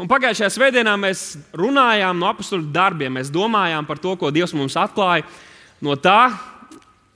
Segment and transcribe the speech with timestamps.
[0.00, 1.22] Un pagājušajā svētdienā mēs
[1.52, 3.18] runājām no apakstu darbiem.
[3.18, 5.26] Mēs domājām par to, ko Dievs mums atklāja
[5.84, 6.30] no tā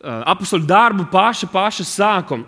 [0.04, 2.44] apakstu darbu paša, paša sākuma.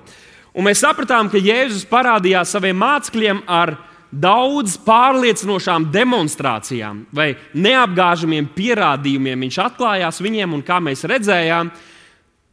[0.57, 3.75] Un mēs sapratām, ka Jēzus parādījās saviem mācekļiem ar
[4.13, 9.47] daudz pārliecinošām demonstrācijām vai neapgāžamiem pierādījumiem.
[9.47, 11.73] Viņš atklājās viņiem, un kā mēs redzējām,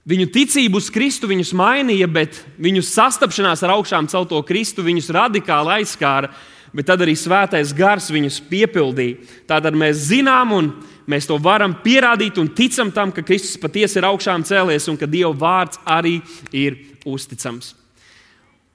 [0.07, 5.79] viņu ticību uz Kristu viņus mainīja, bet viņu sastapšanās ar augšām celto Kristu viņus radikāli
[5.79, 6.31] aizskāra.
[6.74, 9.20] Bet tad arī svētais gars viņus piepildīja.
[9.50, 10.71] Tātad mēs zinām, un
[11.10, 15.10] mēs to varam pierādīt un ticam tam, ka Kristus patiesi ir augšām cēlies un ka
[15.10, 16.18] Dieva vārds arī
[16.50, 17.75] ir uzticams.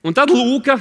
[0.07, 0.79] Un tad Lūka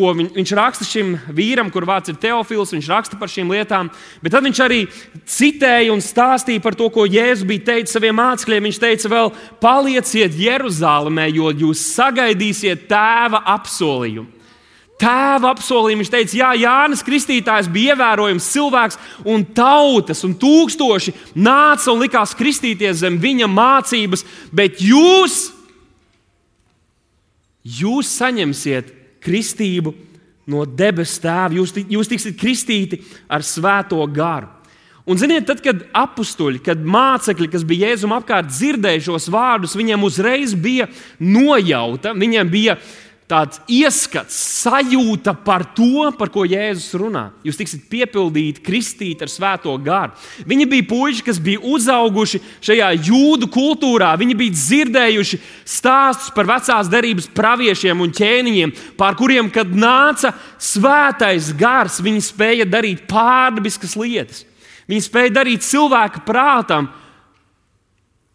[0.00, 3.90] ko viņ, viņš raksta šim vīram, kur vārds ir Teofils, viņš raksta par šīm lietām,
[4.22, 4.80] bet tad viņš arī
[5.28, 8.68] citēja un stāstīja par to, ko Jēzus bija teicis saviem mācekļiem.
[8.68, 9.32] Viņš teica, vēl
[9.62, 14.39] palieciet Jeruzalemē, jo jūs sagaidīsiet tēva apsolījumu.
[15.00, 21.88] Tēva apsolījumu viņš teica, Jā, Jānis Kristītājs bija ievērojams cilvēks, un tautas un tūkstoši nāca
[21.94, 25.40] un likās kristīties zem viņa mācības, bet jūs,
[27.64, 28.92] jūs saņemsiet
[29.24, 29.94] kristību
[30.50, 31.56] no debesu tēva.
[31.56, 34.50] Jūs, jūs tiksiet kristīti ar svēto garu.
[35.08, 40.04] Un, ziniet, tad, kad apstuļi, kad mācekļi, kas bija Jēzum apkārt, dzirdēja šos vārdus, viņiem
[40.06, 40.86] uzreiz bija
[41.18, 42.76] nojauta, viņiem bija
[43.30, 47.28] tāds ieskats, sajūta par to, par ko Jēzus runā.
[47.46, 50.16] Jūs tiksiet piepildīti, kristīti ar svēto garu.
[50.48, 54.10] Viņi bija puiši, kas bija uzauguši šajā jūdu kultūrā.
[54.20, 61.52] Viņi bija dzirdējuši stāstus par vecās derības praviešiem un ķēniņiem, pār kuriem, kad nāca svētais
[61.58, 64.44] gars, viņi spēja darīt pārdabiskas lietas.
[64.90, 66.90] Viņi spēja darīt cilvēka prātam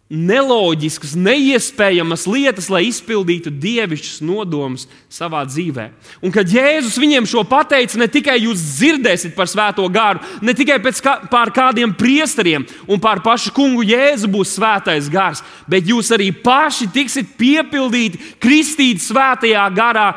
[0.06, 5.88] neloģiskas, neiespējamas lietas, lai izpildītu dievišķus nodomus savā dzīvē.
[6.22, 10.78] Un kad Jēzus viņiem šo pateica, ne tikai jūs dzirdēsiet par svēto garu, ne tikai
[11.02, 16.30] kā, pār kādiem priesteriem un pār pašu kungu Jēzu būs svētais gars, bet jūs arī
[16.30, 20.12] paši tiksiet piepildīti, kristīti svētajā garā.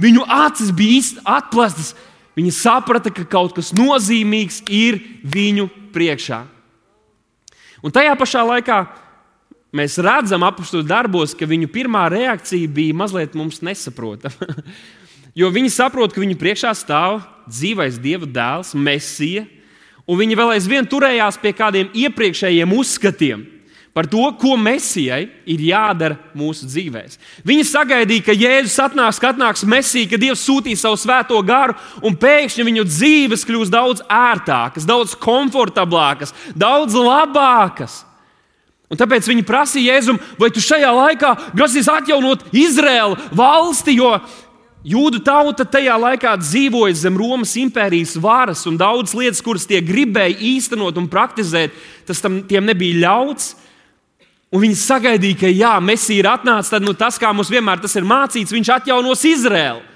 [0.00, 1.92] Viņu acis bija atklātas,
[2.34, 6.46] viņi saprata, ka kaut kas nozīmīgs ir viņu priekšā.
[7.84, 9.03] Un tajā pašā laikā
[9.74, 14.46] Mēs redzam, apakstu darbos, ka viņu pirmā reakcija bija mazliet mums nesaprotama.
[15.40, 19.48] jo viņi saprot, ka viņu priekšā stāv dzīvais Dieva dēls, Mēsija,
[20.06, 23.42] un viņi vēl aizvien turējās pie kādiem iepriekšējiem uzskatiem
[23.94, 27.12] par to, ko Mēsijai ir jādara mūsu dzīvēm.
[27.46, 32.14] Viņi sagaidīja, ka Jēzus atnāks, ka atnāks Mēsija, ka Dievs sūtīs savu svēto garu, un
[32.18, 38.02] pēkšņi viņu dzīves kļūs daudz ērtākas, daudz komfortablākas, daudz labākas.
[38.92, 44.10] Un tāpēc viņi prasīja Jēzum, vai tu šajā laikā grasies atjaunot Izraēlu valsti, jo
[44.84, 50.36] jūdu tauta tajā laikā dzīvoja zem Romas impērijas varas, un daudz lietas, kuras tie gribēja
[50.52, 51.72] īstenot un praktizēt,
[52.06, 53.54] tas tam nebija ļauts.
[54.54, 57.96] Un viņi sagaidīja, ka jā, Mēsija ir atnācis, tad nu, tas, kā mums vienmēr tas
[57.98, 59.93] ir mācīts, viņš atjaunos Izraēlu.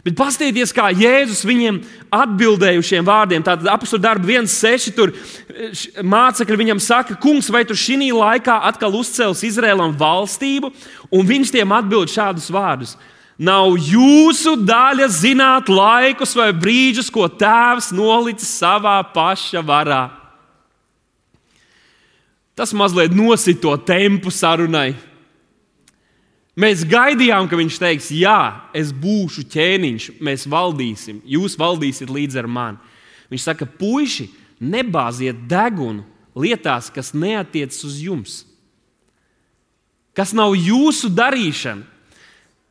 [0.00, 1.82] Bet paskatieties, kā Jēzus viņiem
[2.14, 3.44] atbildēja uz šiem vārdiem.
[3.44, 4.94] Tātad apakstu darbu 1,6.
[4.96, 5.12] Tur
[6.00, 10.72] mācekļi viņam saka, kungs, vai tu šī laikā atkal uzcels Izrēlam valstību?
[11.12, 12.96] Un viņš tiem atbild šādus vārdus.
[13.40, 20.02] Nav jūsu daļa zināt laikus vai brīžus, ko tēvs nolicis savā paša varā.
[22.52, 24.92] Tas mazliet nosito tempu sarunai.
[26.60, 32.48] Mēs gaidījām, ka viņš teiks, jā, es būšu ķēniņš, mēs valdīsim, jūs valdīsiet līdz ar
[32.50, 32.96] mani.
[33.30, 34.26] Viņš saka, puiši,
[34.60, 36.04] nebāziet degunu
[36.36, 38.34] lietās, kas neatiecas uz jums,
[40.16, 41.86] kas nav jūsu darīšana.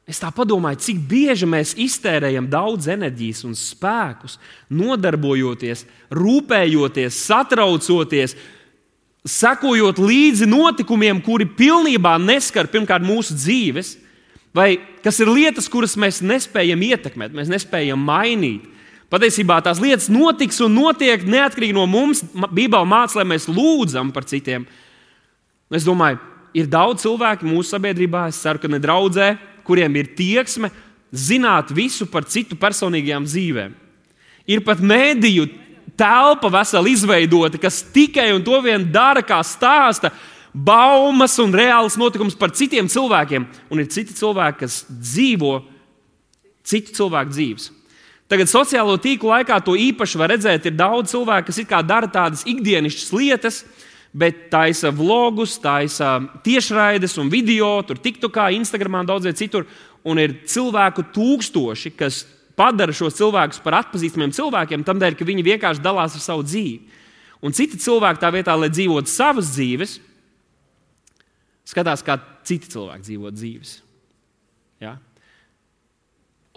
[0.09, 4.39] Es tā domāju, cik bieži mēs iztērējam daudz enerģijas un spēkus,
[4.73, 8.33] nodarbojoties, rūpējoties, satraucoties,
[9.27, 13.95] sekojot līdzi notikumiem, kuri pilnībā neskar pirmkārt mūsu dzīves,
[14.55, 18.65] vai kas ir lietas, kuras mēs nespējam ietekmēt, mēs nespējam mainīt.
[19.09, 22.21] Patiesībā tās lietas notiks un notiek neatkarīgi no mums.
[22.21, 24.67] Bībelē mācīja, lai mēs lūdzam par citiem.
[25.73, 26.19] Es domāju,
[26.53, 29.31] ir daudz cilvēku mūsu sabiedrībā, es ceru, ka ne draudzē,
[29.65, 30.69] kuriem ir tieksme
[31.09, 33.73] zināt visu par citu personīgajām dzīvēm.
[34.49, 35.47] Ir pat mēdīju
[35.99, 40.13] telpa vesela izveidota, kas tikai un to vien dara, kā stāsta
[40.53, 43.45] baumas un reāls notikums par citiem cilvēkiem.
[43.69, 45.59] Un ir citi cilvēki, kas dzīvo
[46.69, 47.69] citu cilvēku dzīves.
[48.29, 50.67] Tagad sociālo tīklu laikā to īpaši var redzēt.
[50.69, 53.63] Ir daudz cilvēku, kas dara tādas ikdienišķas lietas,
[54.13, 59.65] bet taisa vlogus, taisa tiešraides un video, tur TikTokā, Instagramā, daudziem citur.
[60.05, 62.23] Un ir cilvēku tūkstoši, kas
[62.59, 66.97] padara šos cilvēkus par atpazīstamiem cilvēkiem, tādēļ, ka viņi vienkārši dalās ar savu dzīvi.
[67.45, 69.95] Un citi cilvēki tā vietā, lai dzīvotu savas dzīves,
[71.69, 72.17] skatās, kā
[72.47, 73.77] citi cilvēki dzīvo dzīves.
[74.83, 74.97] Ja?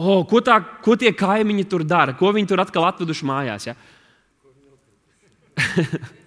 [0.03, 2.17] O, ko, tā, ko tie kaimiņi tur dara?
[2.19, 3.69] Ko viņi tur atkal atveduši mājās?
[3.71, 3.77] Ja?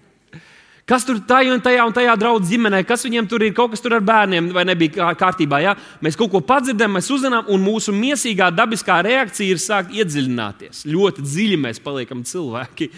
[0.85, 3.81] Kas tur tajā un tajā un tajā draudzē ģimenē, kas viņiem tur ir, kaut kas
[3.81, 5.57] tur ar bērniem vai nebija kārtībā.
[5.63, 5.71] Ja?
[6.05, 10.83] Mēs kaut ko padzirdam, mēs uzzinām, un mūsu mīsīgā dabiskā reakcija ir sākt iedziļināties.
[10.85, 12.91] Ļoti dziļi mēs paliekam cilvēki.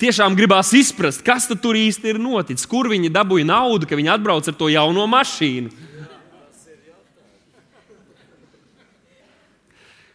[0.00, 4.48] Tiešām gribās izprast, kas tur īsti ir noticis, kur viņi dabūja naudu, ka viņi atbrauc
[4.48, 5.74] ar to jauno mašīnu.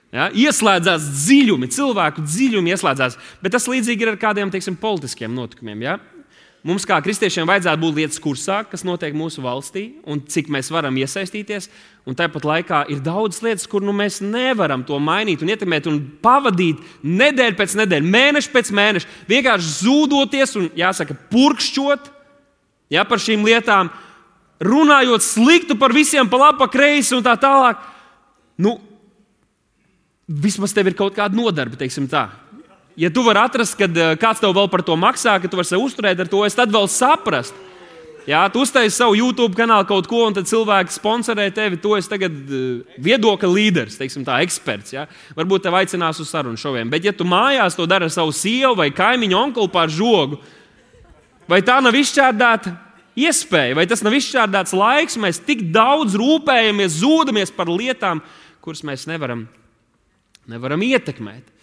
[0.10, 0.32] Ja?
[0.34, 3.22] Ieslēdzās dziļumi, cilvēku dziļumi ieslēdzās.
[3.46, 5.86] Bet tas līdzīgi ir ar kādiem teiksim, politiskiem notikumiem.
[5.86, 5.98] Ja?
[6.66, 10.96] Mums, kā kristiešiem, vajadzētu būt lietas kursā, kas notiek mūsu valstī, un cik mēs varam
[10.98, 11.68] iesaistīties.
[12.10, 16.00] Un tāpat laikā ir daudz lietas, kur nu, mēs nevaram to mainīt un ietekmēt, un
[16.26, 22.10] pavadīt nedēļu pēc nedēļas, mēnešu pēc mēneša, vienkārši zūdoties un, jāsaka, purkšķot
[22.90, 23.92] ja, par šīm lietām,
[24.66, 27.82] runājot sliktu par visiem, pa labi, pa kreisi un tā tālāk.
[28.58, 28.78] Nu,
[30.26, 32.28] vismaz tev ir kaut kāda nodarbe, teiksim tā.
[32.96, 35.68] Ja tu vari atrast, ka eh, kāds tev vēl par to maksā, ka tu vari
[35.68, 37.66] sev uzturēt ar to, es tad vēl saprastu.
[38.26, 41.78] Jā, tu uztaisīji savu YouTube kanālu kaut ko, un tad cilvēki sponsorē tevi.
[41.78, 44.96] Tu esi tagad uh, viedokļa līderis, teiksim, tā eksperts.
[44.96, 45.04] Jā.
[45.38, 46.90] Varbūt tev aicinās uz sarunu šoviem.
[46.90, 50.40] Bet, ja tu mājās to dari ar savu sievu vai kaimiņu onkuli pār žogu,
[51.46, 52.74] vai tā nav izšķērdēta
[53.28, 58.26] iespēja, vai tas nav izšķērdēts laiks, mēs tik daudz rūpējamies, zūdamies par lietām,
[58.66, 59.46] kuras mēs nevaram,
[60.50, 61.54] nevaram ietekmēt.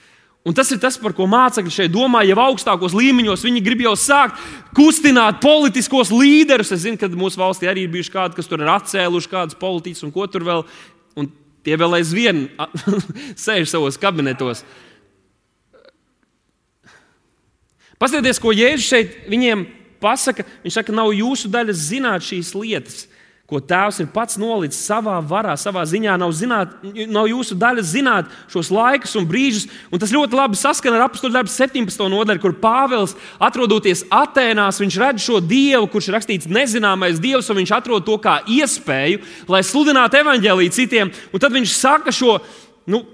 [0.42, 2.24] Un tas ir tas, par ko mācekļi šeit domā.
[2.26, 4.40] Jau augstākos līmeņos viņi grib jau sākt
[4.74, 6.72] kustināt politiskos līderus.
[6.74, 10.02] Es zinu, ka mūsu valstī arī ir bijuši kādi, kas tur ir atcēluši kādus politiķus
[10.08, 10.64] un ko tur vēl.
[11.14, 11.30] Un
[11.62, 12.48] tie vēl aizvien
[13.44, 14.64] sēž savos kabinetos.
[18.02, 19.62] Paskatieties, ko Jēzus šeit viņiem
[20.02, 20.42] pasaka.
[20.64, 23.04] Viņš saka, nav jūsu daļa zināt šīs lietas
[23.52, 26.14] ko Tēvs ir pats nolicis savā varā, savā ziņā.
[26.20, 26.72] Nav, zināt,
[27.12, 29.68] nav jūsu daļa zināt šos laikus un brīžus.
[29.92, 32.06] Un tas ļoti labi saskana ar apakstu darbu 17.
[32.12, 37.60] nodaļu, kur Pāvils, atrodoties Atēnās, viņš redz šo dievu, kurš ir rakstīts nezināmais dievs, un
[37.60, 39.22] viņš atrod to kā iespēju,
[39.52, 41.12] lai sludinātu evaņģēlīju citiem.
[41.32, 42.38] Un tad viņš saka šo.
[42.88, 43.04] Nu,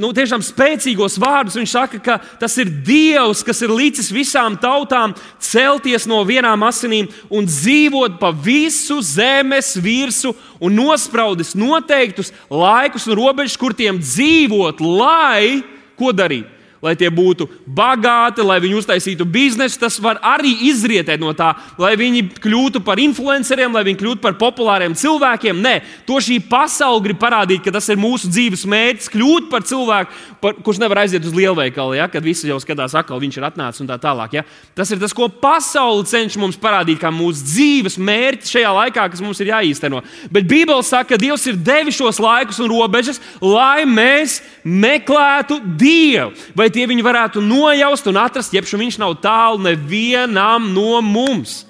[0.00, 1.58] nu, tiešām spēcīgos vārdus.
[1.58, 5.12] Viņš saka, ka tas ir Dievs, kas ir licis visām tautām
[5.42, 10.32] celties no vienām asinīm un dzīvot pa visu zemes virsmu
[10.64, 15.60] un nospraudis noteiktus laikus un robežas, kur tiem dzīvot, lai
[15.98, 16.53] ko darītu
[16.84, 19.80] lai tie būtu bagāti, lai viņi uztaisītu biznesu.
[19.80, 24.36] Tas var arī izrietēt no tā, lai viņi kļūtu par influenceriem, lai viņi kļūtu par
[24.40, 25.62] populāriem cilvēkiem.
[25.64, 25.74] Nē,
[26.08, 30.58] to šī pasaule grib parādīt, ka tas ir mūsu dzīves mērķis, kļūt par cilvēku, par,
[30.66, 33.88] kurš nevar aiziet uz lielveikalu, ja, kad visi jau skatās, atkal viņš ir atnācis un
[33.88, 34.36] tā tālāk.
[34.36, 34.44] Ja.
[34.76, 39.24] Tas ir tas, ko pasaule cenšas mums parādīt, kā mūsu dzīves mērķis šajā laikā, kas
[39.24, 40.02] mums ir jāīsteno.
[40.34, 46.32] Bet Bībele saka, ka Dievs ir devis šos laikus un robežas, lai mēs meklētu Dievu.
[46.58, 51.62] Vai tie viņu varētu nojaust un atrast, jeb viņš nav tālu nevienam no mums.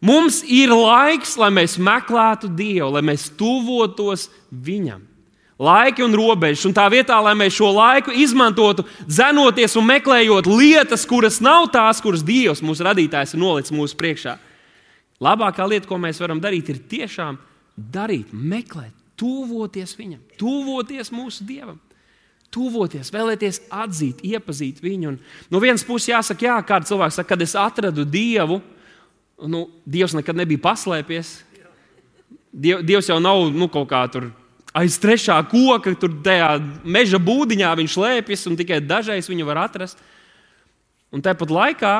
[0.00, 5.04] Mums ir laiks, lai mēs meklētu Dievu, lai mēs tuvotos Viņam.
[5.60, 11.04] Laiki un robežas, un tā vietā, lai mēs šo laiku izmantotu, zenoties un meklējot lietas,
[11.04, 14.38] kuras nav tās, kuras Dievs, mūsu radītājs, ir nolicis mūsu priekšā.
[15.20, 17.36] Labākā lieta, ko mēs varam darīt, ir tiešām
[17.76, 21.76] darīt, meklēt, tuvoties Viņam, tuvoties mūsu Dievam
[22.54, 25.14] tuvoties, vēlēties atzīt, iepazīt viņu.
[25.14, 28.60] Un no vienas puses, jāsaka, jā, kāds cilvēks saka, kad es atradu Dievu,
[29.46, 31.38] nu, Dievs nekad nebija paslēpies.
[32.50, 34.30] Diev, Dievs jau nav nu, kaut kā tur
[34.76, 36.54] aiz trešā koka, tur tajā
[36.84, 39.98] meža būdiņā viņš slēpjas, un tikai dažreiz viņu var atrast.
[41.10, 41.94] Un tāpat laikā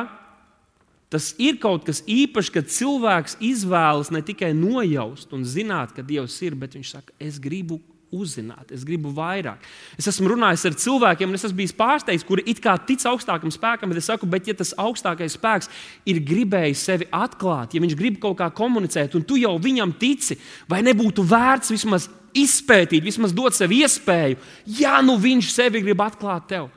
[1.11, 6.37] tas ir kaut kas īpašs, kad cilvēks izvēlas ne tikai nojaust un zināt, ka Dievs
[6.45, 7.81] ir, bet viņš saka, es gribu
[8.11, 9.63] uzzināt, es gribu vairāk.
[9.99, 13.53] Es esmu runājis ar cilvēkiem, un es esmu bijis pārsteigts, kuri it kā tic augstākam
[13.53, 15.71] spēkam, bet es saku, bet ja tas augstākais spēks
[16.09, 20.37] ir gribējis sevi atklāt, ja viņš grib kaut kā komunicēt, un tu jau viņam tici,
[20.69, 24.39] vai nebūtu vērts vismaz izpētīt, vismaz dot sev iespēju,
[24.79, 26.69] ja nu viņš sevi grib atklāt tev.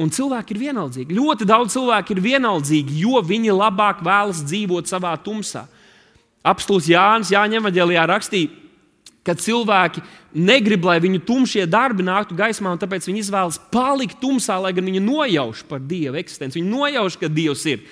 [0.00, 1.16] Un cilvēki ir vienaldzīgi.
[1.16, 5.66] Ļoti daudz cilvēku ir vienaldzīgi, jo viņi labāk vēlas dzīvot savā tumsā.
[6.46, 8.59] Apstults Jānis Jāņa Evanģelijā rakstīja,
[9.30, 10.02] ka cilvēki
[10.34, 14.86] negrib, lai viņu tumšie darbi nāktu gaismā, un tāpēc viņi izvēlas palikt tumsā, lai gan
[14.86, 16.58] viņi nojauš par Dieva eksistenci.
[16.60, 17.84] Viņi nojauš, ka Dievs ir.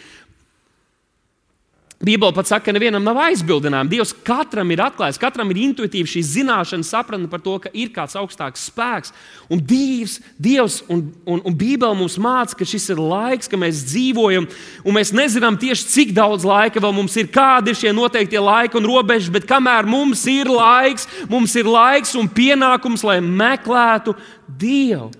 [1.99, 3.90] Bībeli pat saka, ka nevienam nav aizbildinājumi.
[3.90, 8.14] Dievs katram ir atklājis, katram ir intuitīva šī zināšana, sapratne par to, ka ir kāds
[8.21, 9.11] augstāks spēks.
[9.50, 13.83] Un Dievs, Dievs un, un, un Bībele mums māca, ka šis ir laiks, ka mēs
[13.90, 14.47] dzīvojam,
[14.87, 18.78] un mēs nezinām tieši cik daudz laika vēl mums ir, kādi ir šie noteiktie laiki
[18.78, 24.14] un robežas, bet kamēr mums ir laiks, mums ir laiks un pienākums, lai meklētu
[24.47, 25.11] Dievu.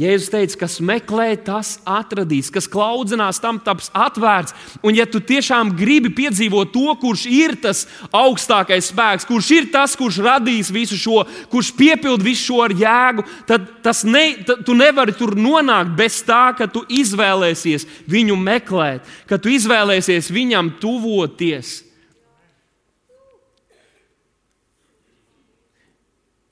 [0.00, 4.54] Jēzus teica, kas meklē, tas atradīs, kas klaudzinās, tam taps atvērts.
[4.80, 9.96] Un, ja tu tiešām gribi piedzīvot to, kurš ir tas augstākais spēks, kurš ir tas,
[10.00, 11.18] kurš radīs visu šo,
[11.52, 14.24] kurš piepildīs visu šo ar jēgu, tad ne,
[14.64, 20.78] tu nevari tur nonākt bez tā, ka tu izvēlēsies viņu meklēt, ka tu izvēlēsies viņam
[20.80, 21.74] tuvoties.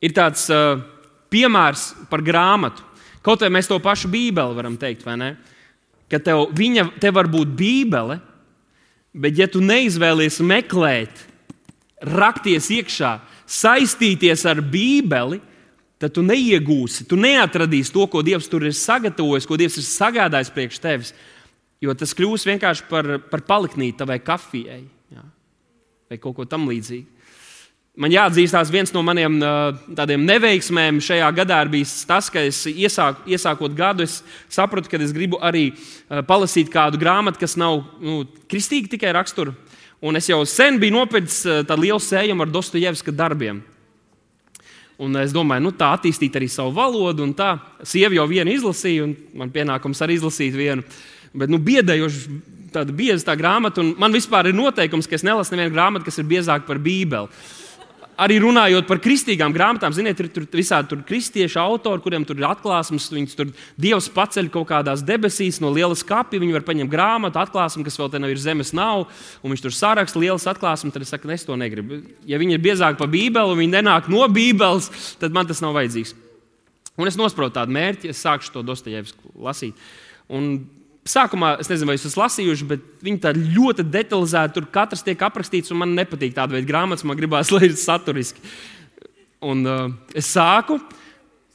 [0.05, 0.79] Ir tāds uh,
[1.33, 2.88] piemērs par grāmatu.
[3.25, 5.31] Kaut vai mēs to pašu Bībeli varam teikt, vai ne?
[6.09, 8.19] Ka tev, viņa, tev var būt Bībele,
[9.13, 11.25] bet ja tu neizvēlies meklēt,
[12.05, 15.41] rakties iekšā, saistīties ar Bībeli,
[15.99, 20.55] tad tu neiegūsi, tu neatradīsi to, ko Dievs tur ir sagatavojis, ko Dievs ir sagādājis
[20.55, 21.13] priekš tevis.
[21.83, 24.81] Jo tas kļūs vienkārši par, par paliknīti vai kafijai
[25.15, 25.25] jā,
[26.11, 27.18] vai kaut ko tamlīdzīgu.
[27.99, 29.41] Man jāatzīstās, viens no maniem
[29.99, 34.21] tādiem neveiksmēm šajā gadā ir bijis tas, ka es iesāk, iesākot gadu, es
[34.55, 35.73] sapratu, ka es gribu arī
[36.29, 39.57] palasīt kādu grāmatu, kas nav nu, kristīga tikai rakstura.
[39.99, 43.65] Un es jau sen biju nopircis tādu lielu sējumu ar Dostojevska darbiem.
[45.03, 49.19] Un es domāju, nu, tā attīstīt arī savu valodu, tā sieva jau vienu izlasīja, un
[49.43, 50.87] man pienākums arī izlasīt vienu.
[51.35, 55.57] Bet nu, biedējoši tāda bieza tā grāmata, un man vispār ir noteikums, ka es nelasu
[55.57, 57.27] nevienu grāmatu, kas ir biezāka par Bībeli
[58.19, 62.49] arī runājot par kristīgām grāmatām, ziniet, ir tur visādi tur kristiešu autori, kuriem tur ir
[62.49, 63.09] atklāsmes.
[63.15, 66.41] Viņus tur Dievs paceļ kaut kādās debesīs no lielas kapja.
[66.43, 69.07] Viņi var paņemt grāmatu, atklāsmu, kas vēl te nav, ir zemes nav,
[69.43, 70.95] un viņš tur saraksta lielas atklāsmes.
[70.95, 72.03] Tad es saku, es to negribu.
[72.29, 74.91] Ja viņi ir biezāki par Bībeli un viņi nenāk no Bībeles,
[75.23, 76.17] tad man tas nav vajadzīgs.
[76.99, 79.79] Un es nosprotu tādu mērķi, es sākšu to Dostojevsku lasīt.
[80.35, 80.57] Un
[81.09, 85.23] Sākumā es nezinu, vai jūs esat lasījuši, bet viņi tā ļoti detalizēti tur katrs tiek
[85.25, 85.73] aprakstīts.
[85.73, 88.43] Man nepatīk tāda veida grāmatas, man gribās, lai ir saturiski.
[89.49, 89.87] Un, uh,
[90.19, 90.77] es sāku,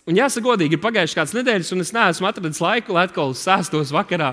[0.08, 3.92] un jāsaka, godīgi, ir pagājušas kādas nedēļas, un es neesmu atradis laiku, lai atkal sēstos
[3.94, 4.32] vakarā.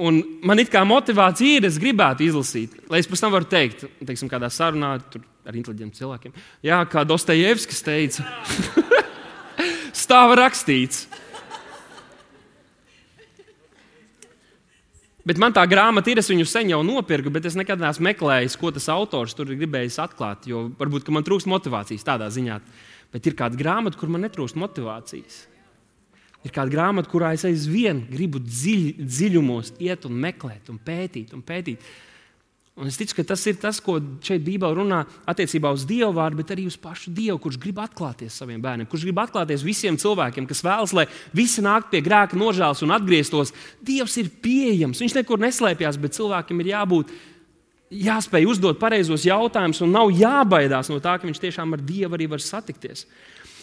[0.00, 3.82] Un man ir kā motivācija, ir, es gribētu izlasīt, lai es pēc tam varu teikt,
[4.06, 6.36] teiksim, kādā sarunā ar inteliģentiem cilvēkiem.
[6.64, 8.24] Jā, kā Dostojevskis teica,
[10.04, 11.08] stāv rakstīts.
[15.26, 18.56] Bet man tā grāmata ir, es viņu sen jau nopirku, bet es nekad neesmu meklējis,
[18.56, 20.48] ko tas autors tur ir gribējis atklāt.
[20.48, 22.56] Jo varbūt man trūkst motivācijas tādā ziņā.
[23.12, 25.42] Bet ir kāda grāmata, kur man netrūkst motivācijas.
[26.46, 31.44] Ir kāda grāmata, kurā es aizvien gribu dziļ, dziļumos iet un meklēt, un pētīt, un
[31.44, 31.84] pētīt.
[32.80, 36.38] Un es ticu, ka tas ir tas, ko šeit Bībelē runā attiecībā uz Dievu vārdu,
[36.40, 40.46] bet arī uz pašu Dievu, kurš grib atklāties saviem bērniem, kurš grib atklāties visiem cilvēkiem,
[40.48, 41.04] kas vēlas, lai
[41.36, 43.52] visi nāktu pie grēka nožēlas un atgrieztos.
[43.84, 47.12] Dievs ir pieejams, viņš nekur neslēpjas, bet cilvēkam ir jābūt.
[48.00, 52.30] Jāspēj uzdot pareizos jautājumus, un nav jābaidās no tā, ka viņš tiešām ar Dievu arī
[52.32, 53.04] var satikties.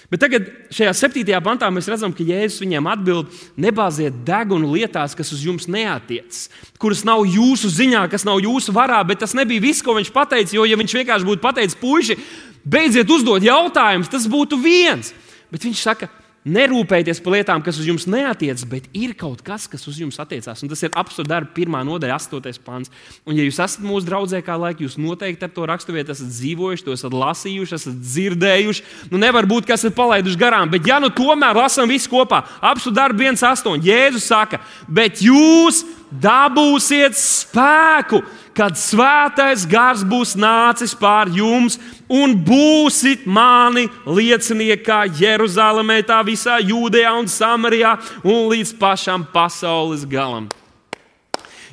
[0.07, 5.33] Bet tagad, šajā septītajā pantā, mēs redzam, ka Jēzus viņiem atbild: nebāziet degunu lietās, kas
[5.35, 6.45] uz jums neatiecas,
[6.79, 9.01] kuras nav jūsu ziņā, kas nav jūsu varā.
[9.07, 10.55] Bet tas nebija viss, ko viņš teica.
[10.55, 12.15] Jo, ja viņš vienkārši būtu pateicis, puiši,
[12.63, 15.11] beidziet uzdot jautājumus, tas būtu viens.
[15.51, 16.07] Bet viņš saka,
[16.47, 20.63] Nerūpējieties par lietām, kas uz jums neatiecas, bet ir kaut kas, kas uz jums attiecās.
[20.63, 22.91] Un tas ir apstākļu darba pirmā nodaļa, astotais pāns.
[23.27, 26.87] Un, ja jūs esat mūsu draugs, kā laika, jūs noteikti ar to raksturvietu esat dzīvojuši,
[26.87, 28.87] to esat lasījuši, esat dzirdējuši.
[29.11, 32.95] Nu, nevar būt, ka esat palaiduši garām, bet ja nu tomēr lasām visu kopā, apstākļu
[32.95, 33.83] darba 1,8.
[33.83, 38.23] Jēzus saka, bet jūs dabūsiet spēku
[38.57, 41.77] kad svētais gars būs nācis pār jums,
[42.11, 50.05] un būsit mani liecinieki kā Jeruzalemē, tā visā Jūdejā un Samarijā un līdz pašam pasaules
[50.09, 50.49] galam.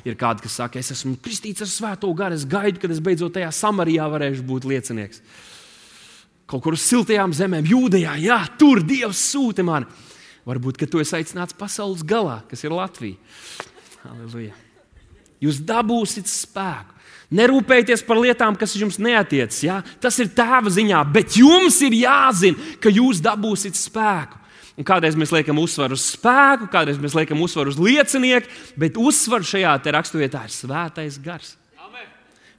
[0.05, 3.33] Ir kādi, kas saka, es esmu kristīts ar svēto garu, es gaidu, kad es beidzot
[3.37, 5.23] tajā Samarijā varēšu būt liecinieks.
[6.45, 9.89] Kaut kur uz siltajām zemēm, Jūdejā, jā, tur Dievs sūta mani.
[10.45, 13.17] Varbūt, ka tu esi aicināts pasaules galā, kas ir Latvija.
[14.03, 14.53] Halleluja!
[15.41, 16.94] Jūs dabūsiet spēku.
[17.35, 19.59] Nerūpējieties par lietām, kas jums neatiecas.
[19.65, 19.81] Ja?
[20.01, 24.41] Tas ir tēva ziņā, bet jums ir jāzina, ka jūs dabūsiet spēku.
[24.75, 29.47] Un kādreiz mēs liekam uzsvaru uz spēku, kādreiz mēs liekam uzsvaru uz liecinieku, bet uzsvaru
[29.47, 31.53] šajā raksturvietā ir svētais gars.
[31.79, 32.09] Amen.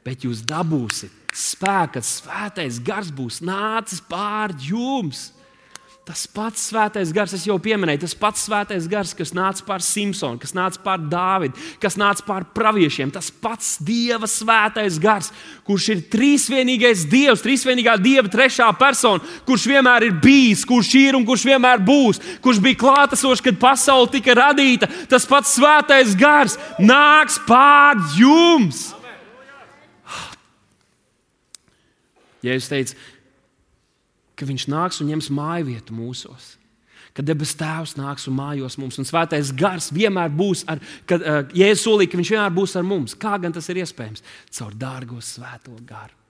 [0.04, 5.28] Bet jūs dabūsiet spēku, kad svētais gars būs nācis pār jums.
[6.06, 10.38] Tas pats svētais gars, es jau pieminēju, tas pats svētais gars, kas nāca pār Simpsonu,
[10.38, 13.10] kas nāca pār Dāvidu, kas nāca pār praviešiem.
[13.10, 15.32] Tas pats Dieva svētais gars,
[15.66, 21.26] kurš ir trīsvienīgais Dievs, trīsvienīgā Dieva trešā persona, kurš vienmēr ir bijis, kurš ir un
[21.26, 24.86] kurš vienmēr būs, kurš bija klātesošs, kad pasaule tika radīta.
[25.10, 28.92] Tas pats svētais gars nāks pār jums.
[32.46, 32.94] Ja es teicu,
[34.36, 36.54] ka Viņš nāks un ņems māju vietu mūsos.
[37.16, 41.40] Kad debes Tēvs nāks un mājos mums, un Svētais Gars vienmēr būs ar, kad uh,
[41.56, 43.16] Jēzus solīja, ka Viņš vienmēr būs ar mums.
[43.16, 44.24] Kā gan tas ir iespējams?
[44.58, 46.25] Caur dārgo Svēto Garu.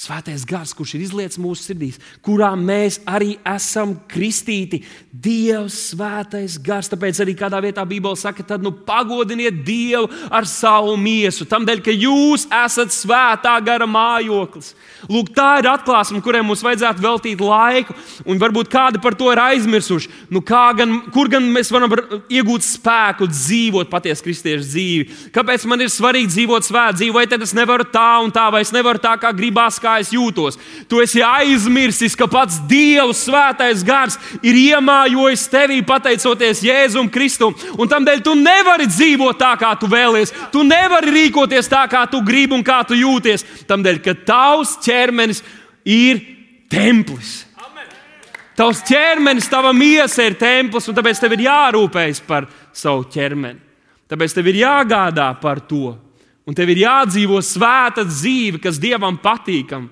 [0.00, 4.80] Svētais gars, kurš ir izlietis mūsu sirdīs, kurā mēs arī esam kristīti.
[5.12, 6.88] Dievs, svētais gars.
[6.90, 11.46] Tāpēc arī kādā vietā Bībelē saka, tad nu pagodiniet Dievu ar savu miesu.
[11.46, 14.72] Tādēļ, ka jūs esat svētā gara mājoklis.
[15.12, 17.94] Lūk, tā ir atklāsme, kurai mums vajadzētu veltīt laiku.
[18.26, 20.10] Un varbūt kādi par to ir aizmirsuši.
[20.34, 21.94] Nu, gan, kur gan mēs varam
[22.32, 25.08] iegūt spēku dzīvot patiesu kristiešu dzīvi?
[25.36, 27.16] Kāpēc man ir svarīgi dzīvot svētu dzīvi?
[27.20, 29.78] Vai tad es nevaru tā un tā, vai es nevaru tā, kā gribās?
[29.82, 30.58] Kā es jūtos.
[30.88, 37.56] Tu esi aizmirsis, ka pats Dieva svētais gars ir iemājojis tevī pateicoties Jēzum Kristum.
[37.76, 40.34] Un tādēļ tu nevari dzīvot tā, kā tu vēlies.
[40.54, 43.44] Tu nevari rīkoties tā, kā tu gribi un kā tu jūties.
[43.66, 45.42] Tādēļ, ka tavs ķermenis
[45.84, 46.22] ir
[46.72, 47.42] templis.
[48.56, 52.46] Tavs ķermenis, tava miesa ir templis, un tāpēc tev ir jārūpējas par
[52.76, 53.60] savu ķermeni.
[54.12, 55.94] Tāpēc tev ir jāgādā par to.
[56.48, 59.86] Un tev ir jādzīvo svēta dzīve, kas dievam patīkam.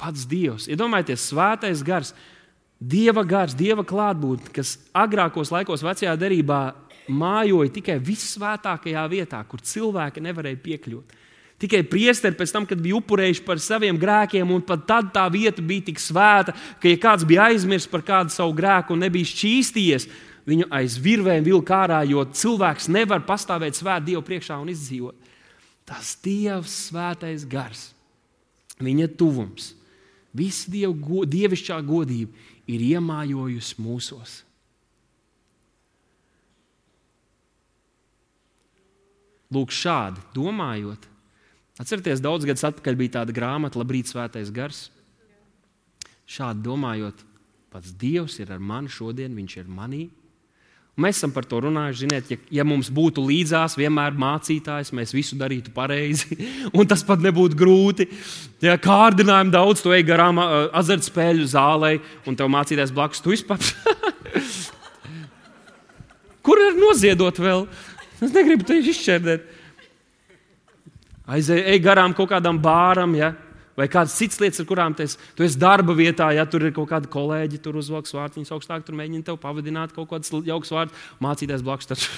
[0.00, 2.14] Pats Dievs, iedomājieties, svētais gars,
[2.80, 6.62] dieva gars, dieva klātbūtne, kas agrākos laikos, vecajā derībā,
[7.12, 11.20] mājoja tikai vissvētākajā vietā, kur cilvēki nevarēja piekļūt.
[11.62, 15.62] Tikai priesteri pēc tam, kad bija upurējuši par saviem grēkiem, un pat tad tā vieta
[15.62, 20.08] bija tik svēta, ka, ja kāds bija aizmirsis par kādu savu grēku un nebija šķīstījies,
[20.48, 25.30] viņu aiz virvēm vilka ārā, jo cilvēks nevar pastāvēt svēt Dievu priekšā un izdzīvot.
[25.88, 27.90] Tas Dievs, svētais gars,
[28.82, 29.72] viņa tuvums,
[30.34, 32.32] visa dievu, go, dievišķā godība
[32.70, 34.40] ir iemājojusi mūsos.
[39.52, 41.04] Lūk, šādi domājot,
[41.82, 44.86] atcerieties, daudz gadus atpakaļ bija tāda grāmata, Labrīt, Svētais Gars.
[46.24, 47.18] Šādi domājot,
[47.74, 50.06] pats Dievs ir ar mani šodien, Viņš ir manī,
[51.00, 52.02] Mēs esam par to runājuši.
[52.02, 56.36] Ziniet, ja, ja mums būtu līdzās vienmēr mācītājs, mēs visu darītu pareizi,
[56.76, 58.08] un tas pat nebūtu grūti.
[58.60, 61.94] Ja kārdinājumi daudz, tu ej garām azartspēļu zālē,
[62.28, 63.62] un tev mācītājs blakus tu vispār.
[66.44, 67.64] Kur ir noziedot vēl?
[68.20, 69.48] Es negribu te izšķērdēt.
[71.32, 73.14] Aizej ej garām kaut kādam bāram.
[73.16, 73.32] Ja?
[73.76, 76.90] Vai kādas citas lietas, ar kurām esi, tu esi darba vietā, ja tur ir kaut
[76.90, 81.64] kādi kolēģi, tur uzvalks vārtiņus augstāk, tur mēģina tev pavadināt kaut kādus jaukus vārdus, mācīties
[81.64, 81.90] blakus.
[81.92, 82.04] Tad...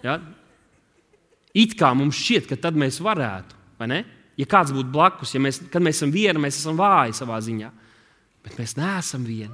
[0.00, 0.14] Ja?
[1.52, 3.98] It kā mums šķiet, ka tad mēs varētu, vai ne?
[4.40, 7.68] Ja kāds būtu blakus, ja mēs, kad mēs esam vieni, mēs esam vāji savā ziņā.
[8.46, 9.52] Bet mēs neesam vieni.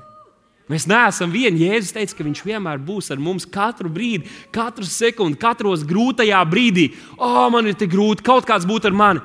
[0.71, 1.63] Mēs neesam vieni.
[1.63, 6.89] Jēzus teica, ka Viņš vienmēr būs ar mums katru brīdi, katru sekundi, katros grūtajā brīdī.
[7.19, 9.23] O, man ir tik grūti, kaut kāds būtu ar mani.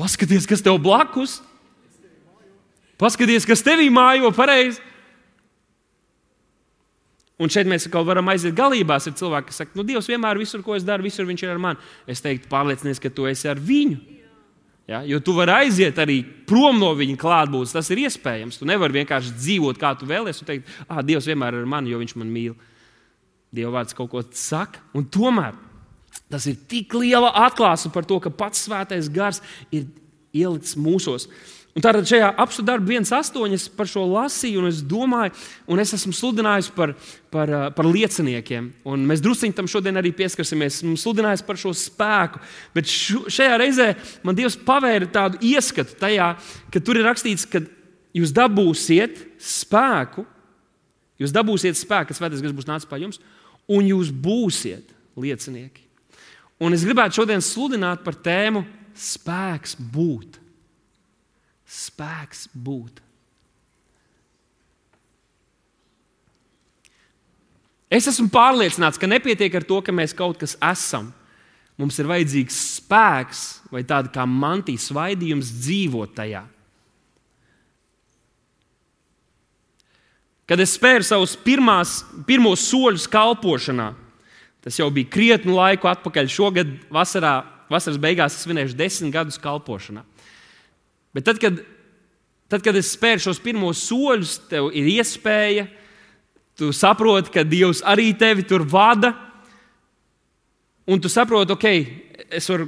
[0.00, 1.40] Paskaties, kas tev blakus.
[3.00, 4.80] Paskaties, kas tevī mājo pareizi.
[7.40, 9.08] Un šeit mēs atkal varam aiziet galībās.
[9.08, 11.60] Ir cilvēki, kas saka, nu, Dievs vienmēr visur, ko es daru, visur viņš ir ar
[11.60, 11.92] mani.
[12.08, 14.18] Es teiktu, pārliecinies, ka tu esi ar viņu.
[14.90, 15.00] Ja?
[15.06, 17.72] Jo tu vari aiziet arī prom no viņa klātbūtnes.
[17.76, 18.60] Tas ir iespējams.
[18.60, 20.40] Tu nevari vienkārši dzīvot, kā tu vēlies.
[20.40, 22.56] Tu teikt, ah, Dievs vienmēr ir ar mani, jo viņš man mīl.
[23.54, 24.82] Dieva vārds kaut ko saka.
[24.96, 25.56] Un tomēr
[26.30, 29.42] Tas ir tik liela atklāsme par to, ka pats svētais gars
[29.74, 29.88] ir
[30.34, 31.26] ielicis mūsos.
[31.70, 35.34] Un tātad šajā apstu darbā 1,8 es par šo lasīju, un es domāju,
[35.70, 36.96] un es esmu sludinājis par,
[37.30, 38.66] par, par lieciniekiem.
[38.90, 40.80] Un mēs druskuļi tam šodien arī pieskarsimies.
[40.80, 42.42] Esmu sludinājis par šo spēku,
[42.74, 43.86] bet šu, šajā reizē
[44.26, 46.32] man Dievs pavēra tādu ieskatu tajā,
[46.74, 47.62] ka tur ir rakstīts, ka
[48.18, 50.26] jūs dabūsiet spēku,
[51.22, 53.22] jūs dabūsiet spēku, kas svētais gars būs nācis pie jums,
[53.70, 55.86] un jūs būsiet liecinieki.
[56.60, 60.36] Un es gribētu šodien sludināt par tēmu spēks būt.
[61.70, 63.00] Spēks būt.
[67.90, 71.08] Es esmu pārliecināts, ka nepietiek ar to, ka mēs kaut kas esam.
[71.80, 73.40] Mums ir vajadzīgs spēks
[73.72, 76.44] vai tāda kā mantijas svaidījums dzīvot tajā.
[80.50, 83.92] Kad es spēru savus pirmās, pirmos soļus kalpošanā,
[84.64, 86.28] Tas jau bija krietnu laiku atpakaļ.
[86.28, 87.40] Šogad vasarā,
[87.72, 90.04] vasaras beigās es svinēšu desmit gadus kalpošanā.
[91.16, 91.62] Bet tad, kad
[92.50, 95.68] Tad, kad es spēru šos pirmos soļus, tev ir iespēja,
[96.58, 99.12] tu saproti, ka Dievs arī tevi tur vada.
[100.90, 101.66] Un tu saproti, ok,
[102.34, 102.66] es varu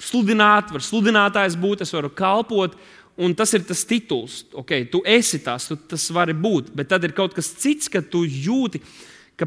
[0.00, 2.78] sludināt, varu sludinātājs būt, es varu kalpot.
[3.20, 6.72] Un tas ir tas tituls, ok, tu esi tas, tu, tas vari būt.
[6.78, 8.88] Bet tad ir kaut kas cits, kad tu jūti, ka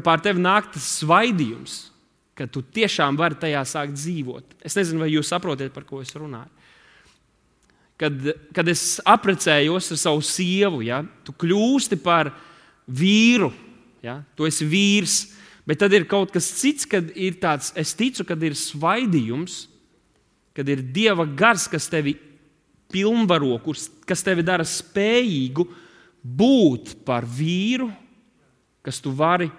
[0.00, 1.74] pār tevi nāk tas svaidījums,
[2.38, 4.56] ka tu tiešām vari tajā sākt dzīvot.
[4.64, 6.48] Es nezinu, vai jūs saprotat, par ko es runāju.
[8.00, 12.32] Kad, kad es apprecējos ar savu sievu, ja, tu kļūsti par
[12.88, 13.52] vīru,
[14.02, 15.18] ja, tu esi vīrs.
[15.68, 19.66] Bet tad ir kaut kas cits, kad ir tāds, es ticu, kad ir svaidījums,
[20.56, 22.16] kad ir dieva gars, kas tevi
[22.92, 23.60] pilnvaro,
[24.08, 25.68] kas tevi dara spējīgu
[26.22, 27.92] būt par vīru,
[28.82, 29.52] kas tu vari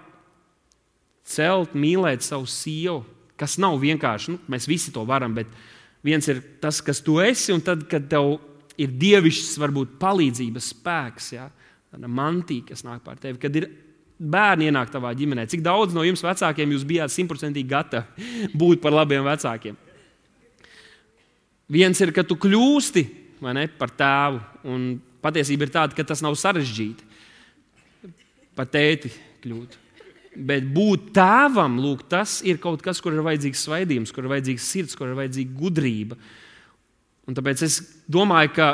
[1.24, 3.02] celt, mīlēt savu sievu.
[3.40, 5.50] Kas nav vienkārši, nu, mēs visi to varam, bet
[6.06, 8.36] viens ir tas, kas tu esi, un tad, kad tev
[8.80, 11.48] ir dievišķs, varbūt palīdzības spēks, ja,
[11.94, 13.68] tāda mantija, kas nāk pār tevi, kad ir
[14.18, 15.46] bērni ienāk tavā ģimenē.
[15.50, 19.78] Cik daudz no jums vecākiem jūs bijāt simtprocentīgi gatavi būt par labiem vecākiem?
[21.74, 23.04] Viens ir, ka tu kļūsti
[23.44, 24.42] ne, par tēvu.
[24.70, 24.88] Un
[25.24, 27.08] patiesība ir tāda, ka tas nav sarežģīti.
[28.54, 29.10] Par tēti
[29.42, 29.80] kļūt.
[30.34, 34.66] Bet būt tēvam, lūk, tas ir kaut kas, kur ir vajadzīgs svaidījums, kur ir vajadzīgs
[34.66, 36.18] sirds, kur ir vajadzīga gudrība.
[37.28, 37.78] Un tāpēc es
[38.10, 38.72] domāju, ka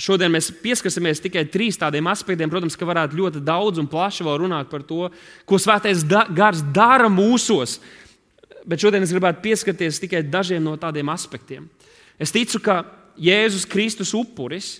[0.00, 2.50] šodien mēs pieskarsimies tikai trīs tādiem aspektiem.
[2.50, 5.10] Protams, ka varētu ļoti daudz un plaši vēl runāt par to,
[5.46, 7.78] ko svētais da gars dara mūsos.
[8.64, 11.68] Bet šodien es gribētu pieskarties tikai dažiem no tādiem aspektiem.
[12.18, 12.80] Es ticu, ka
[13.20, 14.78] Jēzus Kristus upuris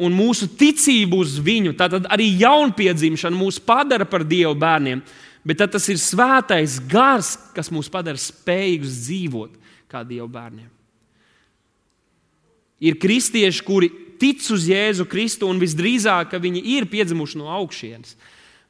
[0.00, 5.02] un mūsu ticība uz viņu, tad arī jaunpiedzimšana mūs padara par Dieva bērniem,
[5.46, 9.58] bet tas ir svētais gars, kas mūs padara spējīgus dzīvot
[9.90, 10.70] kā Dieva bērniem.
[12.84, 13.88] Ir kristieši, kuri
[14.20, 18.16] tic uz Jēzu Kristu, un visdrīzāk viņi ir piedzimuši no augšas,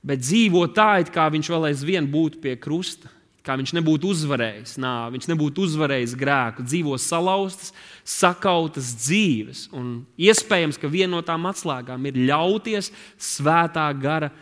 [0.04, 3.08] bet dzīvo tā, it kā viņš vēl aizvien būtu pie krusta
[3.44, 7.74] kā viņš nebūtu uzvarējis nāvi, viņš nebūtu uzvarējis grēku, dzīvo salauztas,
[8.08, 9.66] sakautas dzīves.
[9.76, 14.32] Un iespējams, ka viena no tām atslēgām ir ļauties svētā gara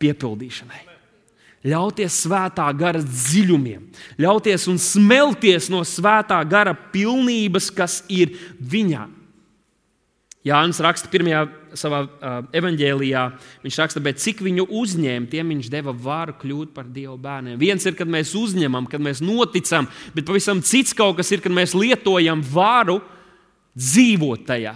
[0.00, 0.82] piepildīšanai.
[1.66, 3.82] Ļauties svētā gara dziļumiem,
[4.22, 9.08] ļauties un smelties no svētā gara pilnības, kas ir viņā.
[10.46, 11.42] Jānis raksta pirmajā
[11.80, 13.22] savā uh, evanģēlijā,
[13.64, 17.58] viņš raksta, bet cik viņu uzņēma, tiem viņš deva varu kļūt par Dieva bērniem.
[17.60, 21.54] Viens ir, kad mēs uzņemam, kad mēs noticam, bet pavisam cits kaut kas ir, kad
[21.54, 23.00] mēs lietojam varu
[23.76, 24.74] dzīvot tajā.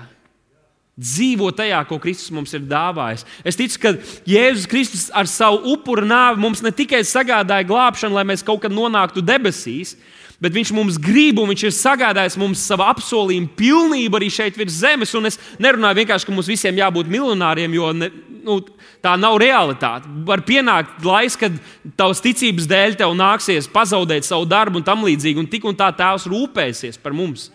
[1.00, 3.24] Dzīvot tajā, ko Kristus mums ir dāvājis.
[3.46, 3.94] Es ticu, ka
[4.28, 8.74] Jēzus Kristus ar savu upuru nāvi mums ne tikai sagādāja glābšanu, lai mēs kaut kad
[8.74, 10.10] nonāktu debesīs, bet
[10.40, 15.12] Viņš mums grib un Viņš ir sagādājis mums savu apsolījumu pilnību arī šeit virs zemes.
[15.18, 18.08] Un es nerunāju vienkārši, ka mums visiem jābūt miljonāriem, jo ne,
[18.46, 18.56] nu,
[19.04, 20.08] tā nav realitāte.
[20.24, 21.56] Var pienākt laiks, kad
[21.98, 25.90] tavs ticības dēļ tev nāksies pazaudēt savu darbu un tam līdzīgi, un tik un tā
[25.96, 27.50] Tēvs rūpēsies par mums.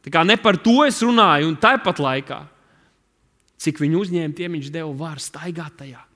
[0.00, 2.44] Tā kā ne par to es runāju, un tāpat laikā,
[3.60, 6.06] cik viņu uzņēma, tiem viņš deva varu staigāt tajā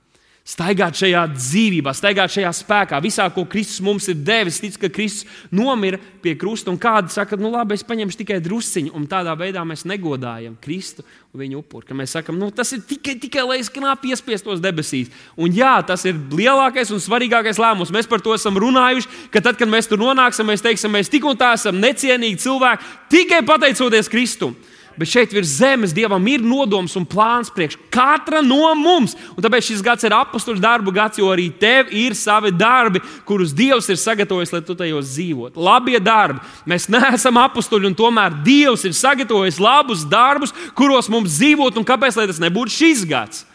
[0.45, 4.59] staigāt šajā dzīvībā, staigāt šajā spēkā, visā, ko Kristus mums ir devis.
[4.61, 8.93] Tic, ka Kristus nomira pie krusta, un kādi saka, nu labi, es paņemšu tikai drusciņu,
[8.93, 11.01] un tādā veidā mēs negodājam Kristu
[11.33, 11.97] un viņa upuri.
[11.97, 15.09] Mēs sakām, nu, tas ir tikai, tikai lai es knapi iespiestos debesīs.
[15.33, 17.93] Un jā, tas ir lielākais un svarīgākais lēmums.
[17.95, 21.25] Mēs par to esam runājuši, ka tad, kad mēs tur nonāksim, mēs teiksim, mēs tik
[21.25, 24.53] un tā esam necienīgi cilvēki tikai pateicoties Kristum
[24.99, 29.15] bet šeit virs zemes Dievam ir nodoms un plāns priekš katra no mums.
[29.35, 33.53] Un tāpēc šis gads ir apakstuļu darbu gads, jo arī tev ir savi darbi, kurus
[33.55, 35.59] Dievs ir sagatavojis, lai tu tajos dzīvotu.
[35.59, 36.41] Labie darbi.
[36.69, 41.77] Mēs neesam apakstuļi, un tomēr Dievs ir sagatavojis labus darbus, kuros mums dzīvot.
[41.79, 43.45] Un kāpēc tas nebūtu šis gads?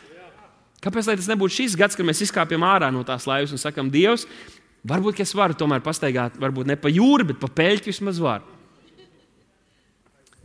[0.80, 4.24] Kāpēc tas nebūtu šis gads, kad mēs izkāpjam ārā no tās laivas un sakam, Dievs,
[4.88, 8.59] varbūt es varu tomēr pastaigāt, varbūt ne pa jūru, bet pa peļķu vismaz varu.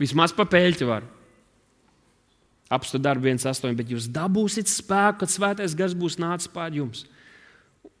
[0.00, 1.06] Vismaz pa peļķi var.
[2.72, 7.04] Apstu darbu 1,8, bet jūs dabūsiet spēku, kad svētais gars būs nācis pār jums.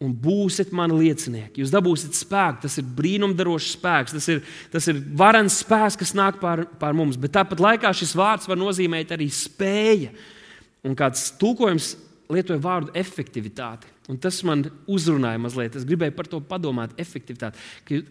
[0.02, 1.62] Un būsiet mani liecinieki.
[1.62, 6.40] Jūs dabūsiet spēku, tas ir brīnumdarošs spēks, tas ir, tas ir varens spēks, kas nāk
[6.42, 7.16] pār, pār mums.
[7.20, 10.10] Bet tāpat laikā šis vārds var nozīmēt arī spēja.
[10.84, 11.94] Un kāds tulkojums
[12.32, 13.88] lietoja vārdu efektivitāti.
[14.06, 15.74] Un tas man uzrunāja mazliet.
[15.74, 17.58] Es gribēju par to padomāt, efektivitāti.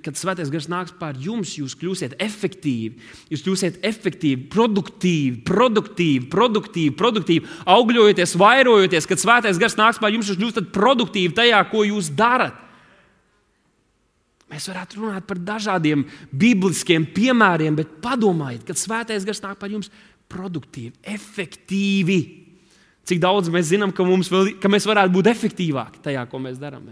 [0.04, 3.00] Kad svētais gars nāks pār jums, jūs kļūsiet efektīvi.
[3.32, 9.08] Jūs kļūsiet efektīvi, produktīvi, produktīvi, produktīvi, produktīvi augļojoties, vairojoties.
[9.08, 12.60] Kad svētais gars nāks pār jums, jūs kļūstat produktīvi tajā, ko jūs darat.
[14.52, 16.04] Mēs varētu runāt par dažādiem
[16.36, 19.90] bibliskiem piemēriem, bet padomājiet, kad svētais gars nāk pār jums,
[20.32, 22.45] produktīvi, efektīvi.
[23.06, 26.88] Cik daudz mēs zinām, ka, vēl, ka mēs varētu būt efektīvāki tajā, ko mēs darām.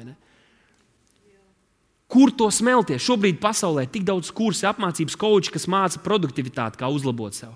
[2.14, 3.02] Kur to smelties?
[3.02, 7.56] Šobrīd pasaulē ir tik daudz kursu, apmācības koči, kas māca produktivitāti, kā uzlabot sevi.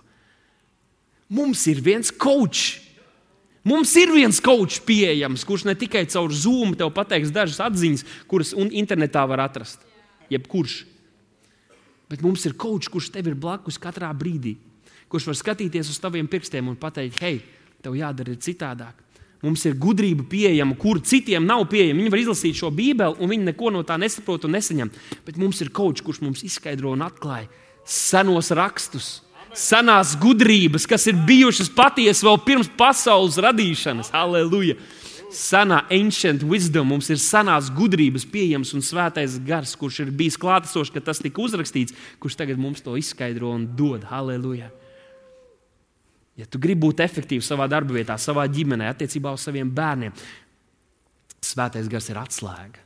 [1.29, 2.79] Mums ir viens kočs.
[3.67, 8.53] Mums ir viens kočs pieejams, kurš ne tikai caur Zoom te pateiks dažas atziņas, kuras
[8.55, 9.83] internetā var atrast.
[10.31, 10.79] Jebkurš.
[12.07, 14.55] Bet mums ir kočs, kurš tev ir blakus katrā brīdī.
[15.11, 17.43] Kurš var skatīties uz taviem pirkstiem un pateikt, hei,
[17.87, 19.03] tev jādara citādāk.
[19.45, 22.01] Mums ir gudrība pieejama, kur citiem nav pieejama.
[22.01, 24.91] Viņi var izlasīt šo Bībeli, un viņi neko no tā nesaprot un nesaņem.
[25.27, 27.45] Bet mums ir kočs, kurš mums izskaidro un atklāja
[27.87, 29.21] senos rakstus,
[29.55, 34.11] senās gudrības, kas ir bijušas patiesas vēl pirms pasaules radīšanas.
[34.11, 34.75] Halleluja!
[35.37, 40.91] Senā ancient wisdom mums ir senās gudrības pieejams un svētais gars, kurš ir bijis klātesošs,
[40.95, 44.07] kad tas tika uzrakstīts, kurš tagad mums to izskaidro un dod.
[44.07, 44.71] Halleluja!
[46.37, 50.13] Ja tu gribi būt efektīvs savā darba vietā, savā ģimenē, attiecībā uz saviem bērniem,
[51.41, 52.83] svētais gars ir atslēga.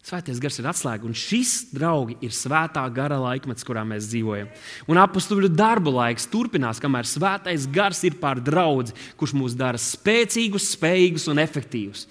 [0.00, 4.48] Svētais gars ir atslēga, un šis, draugi, ir svētā gara laikmets, kurā mēs dzīvojam.
[4.88, 10.70] Un apakstuļu darba laiks turpinās, kamēr svētais gars ir pār draugu, kurš mūs dara spēcīgus,
[10.72, 12.06] spējīgus un efektīvus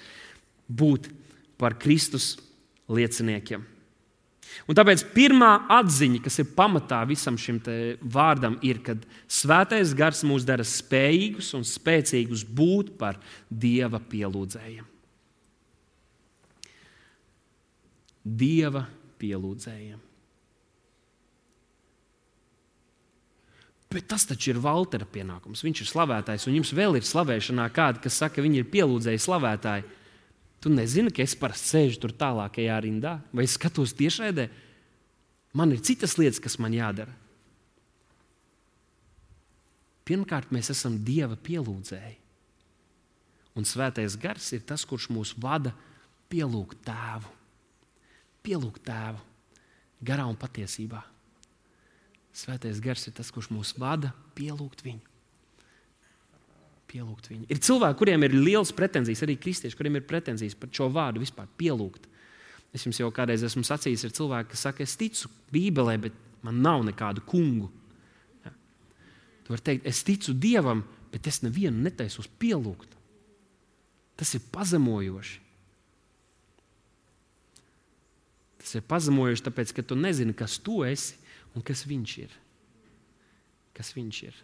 [0.69, 1.09] būt
[1.59, 2.35] par Kristus
[2.87, 3.65] lieciniekiem.
[4.67, 7.61] Un tāpēc pirmā atziņa, kas ir pamatā visam šim
[8.01, 8.97] vārdam, ir, ka
[9.29, 14.85] svētais gars mūs dara spējīgus un spēcīgus būt par dieva pielūdzējiem.
[18.29, 18.85] Dieva
[19.19, 20.05] pielūdzējiem.
[23.89, 25.63] Bet tas taču ir Valtera pienākums.
[25.65, 29.21] Viņš ir slavētājs, un jums vēl ir slavēšanā kāda, kas saka, ka viņi ir pielūdzēji
[29.23, 29.87] slavētāji.
[30.59, 34.49] Tu nezini, ka es parasti sēžu tur tālākajā rindā, vai es skatos tiešraidē.
[35.55, 37.13] Man ir citas lietas, kas man jādara.
[40.09, 42.17] Pirmkārt, mēs esam Dieva pielūdzēji.
[43.57, 45.71] Un svētais gars ir tas, kurš mūs vada
[46.31, 47.31] pielūgt tēvu.
[48.45, 49.21] Pielūgt tēvu
[50.05, 51.01] garā un patiesībā.
[52.35, 55.08] Svētais gars ir tas, kurš mūs vada pielūgt viņu
[56.89, 57.47] pielūgt viņu.
[57.51, 61.49] Ir cilvēki, kuriem ir liels pretenzijas, arī kristieši, kuriem ir pretenzijas par šo vārdu vispār
[61.59, 62.07] pielūgt.
[62.75, 66.61] Es jums jau kādreiz esmu sacījis, ir cilvēki, kas saka, es ticu Bībelē, bet man
[66.65, 67.69] nav nekādu kungu.
[68.45, 68.53] Ja.
[69.45, 72.97] Tu vari teikt, es ticu Dievam, bet es nevienu netaisos pielūgt.
[74.19, 75.39] Tas ir pazemojoši.
[78.59, 81.17] Tas ir pazemojoši, tāpēc, ka tu nezini, kas tu esi
[81.55, 82.37] un kas viņš ir.
[83.77, 84.37] Kas viņš ir.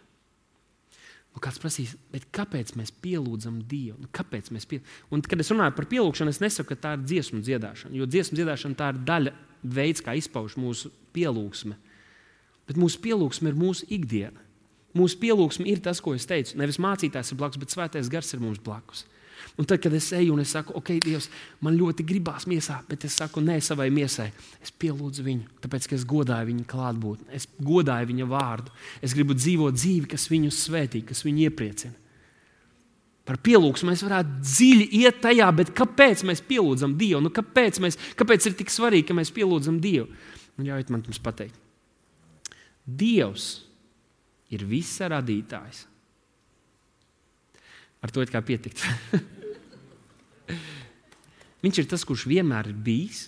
[1.36, 1.92] Un kāds prasīs,
[2.32, 3.98] kāpēc mēs pielūdzam Dievu?
[4.00, 4.78] Nu, kāpēc mēs pie...
[5.12, 7.92] Un, kad es runāju par pielūgšanu, es nesaku, ka tā ir dziesmu dziedāšana.
[7.98, 9.34] Jo dziesmu dziedāšana tā ir daļa,
[9.76, 11.76] veids, kā izpauž mūsu pielūgsme.
[12.66, 14.40] Bet mūsu pielūgsme ir mūsu ikdiena.
[14.96, 16.56] Mūsu pielūgsme ir tas, ko es teicu.
[16.56, 19.04] Nevis mācītājs ir blakus, bet svētais gars ir mums blakus.
[19.56, 21.28] Un tad, kad es eju un es saku, ok, Dievs,
[21.64, 24.30] man ļoti gribās miesā, bet es saku, nē, savai miesai.
[24.64, 28.74] Es pielūdzu viņu, tāpēc, ka es godāju viņa klātbūtni, es godāju viņa vārdu.
[29.04, 31.96] Es gribu dzīvot dzīvi, kas viņu svētī, kas viņu iepriecina.
[33.26, 37.24] Par pielūgsmu mēs varētu dziļi iet tajā, bet kāpēc mēs pielūdzam Dievu?
[37.24, 40.06] Nu, kāpēc, mēs, kāpēc ir tik svarīgi, ka mēs pielūdzam Dievu?
[40.54, 41.58] Nu, ļaujiet man jums pateikt.
[42.86, 43.48] Dievs
[44.54, 45.82] ir visa radītājs.
[48.04, 48.82] Ar to it kā pietikt.
[51.64, 53.26] Viņš ir tas, kurš vienmēr ir bijis,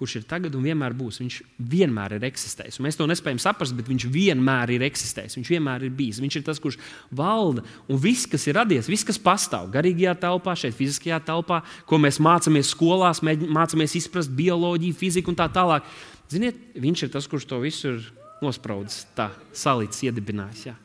[0.00, 1.18] kurš ir tagad un vienmēr būs.
[1.20, 1.34] Viņš
[1.70, 2.78] vienmēr ir eksistējis.
[2.80, 5.36] Un mēs to nespējam saprast, bet viņš vienmēr ir eksistējis.
[5.36, 6.22] Viņš vienmēr ir bijis.
[6.24, 6.78] Viņš ir tas, kurš
[7.12, 7.66] valda.
[7.84, 12.16] Un viss, kas ir radies, viss, kas pastāv garīgajā telpā, šeit, fiziskajā telpā, ko mēs
[12.24, 15.84] mācāmies skolās, mācāmies izprast bioloģiju, fiziku un tā tālāk.
[16.32, 18.08] Ziniet, viņš ir tas, kurš to visu ir
[18.40, 20.70] nospraudis, tā salīdzis, iedibinājis.
[20.70, 20.78] Jā.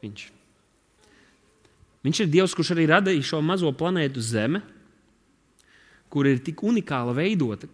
[0.00, 0.30] Viņš.
[2.04, 4.60] Viņš ir Dievs, kurš arī radīja šo mazo planētu Zeme,
[6.12, 7.68] kur ir tik unikāli veidota,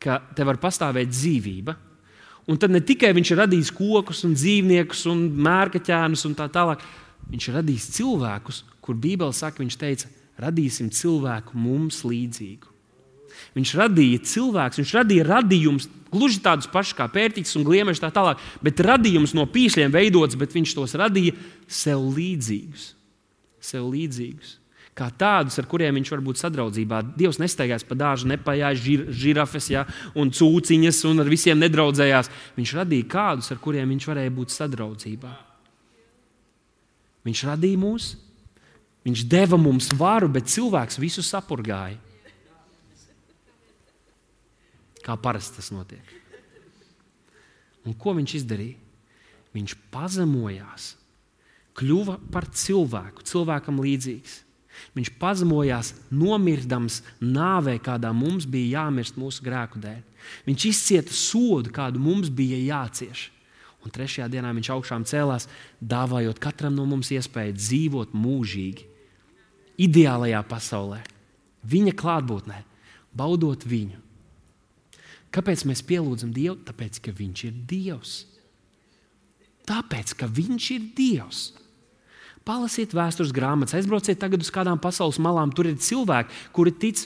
[0.00, 1.76] ka te var pastāvēt dzīvība.
[2.50, 6.82] Un tad ne tikai viņš ir radījis kokus, un dzīvniekus, un mērkaķēnus un tā tālāk,
[7.30, 10.08] viņš ir radījis cilvēkus, kur Bībele saka, viņš teica,
[10.40, 12.66] radīsim cilvēku mums līdzīgu.
[13.54, 18.40] Viņš radīja cilvēkus, viņš radīja radījumus, gluži tādus pašus kā pērtiķis un gliemežs, tā tālāk,
[18.64, 21.36] bet radījums no pīšļiem veidots, bet viņš tos radīja
[21.68, 22.96] sev līdzīgus
[23.60, 24.56] sev līdzīgus.
[24.96, 26.98] Kā tādus, ar kuriem viņš var būt sadraudzībā.
[27.16, 29.86] Dievs nestaigās pa dārzu, nepajās žir, žirafes ja,
[30.18, 32.28] un cūciņas un ar visiem nedraudzējās.
[32.58, 35.32] Viņš radīja kādus, ar kuriem viņš varēja būt sadraudzībā.
[37.24, 38.10] Viņš radīja mūs,
[39.06, 41.96] viņš deva mums varu, bet cilvēks visu sapurgāja.
[45.00, 46.16] Kā parasti tas notiek.
[47.88, 48.76] Un ko viņš izdarīja?
[49.56, 50.94] Viņš pazemojās
[51.78, 54.40] kļuva par cilvēku, cilvēkam līdzīgs.
[54.96, 60.00] Viņš pazemojās, nomirdams nāvē, kādā mums bija jāmirst mūsu grēku dēļ.
[60.46, 63.28] Viņš izcieta sodu, kādu mums bija jācieš.
[63.84, 65.48] Un trešajā dienā viņš augšām cēlās,
[65.80, 68.84] dāvājot katram no mums iespēju dzīvot mūžīgi,
[69.80, 71.00] ideālajā pasaulē,
[71.64, 72.58] viņa klātbūtnē,
[73.16, 74.02] baudot viņu.
[75.30, 76.58] Kāpēc mēs pielūdzam Dievu?
[76.66, 78.14] Tāpēc, ka Viņš ir Dievs.
[79.68, 81.42] Tāpēc, ka Viņš ir Dievs.
[82.48, 85.52] Palasiet vēstures grāmatas, aizbrauciet tagad uz kādām pasaules malām.
[85.54, 87.04] Tur ir cilvēki, kuri tic,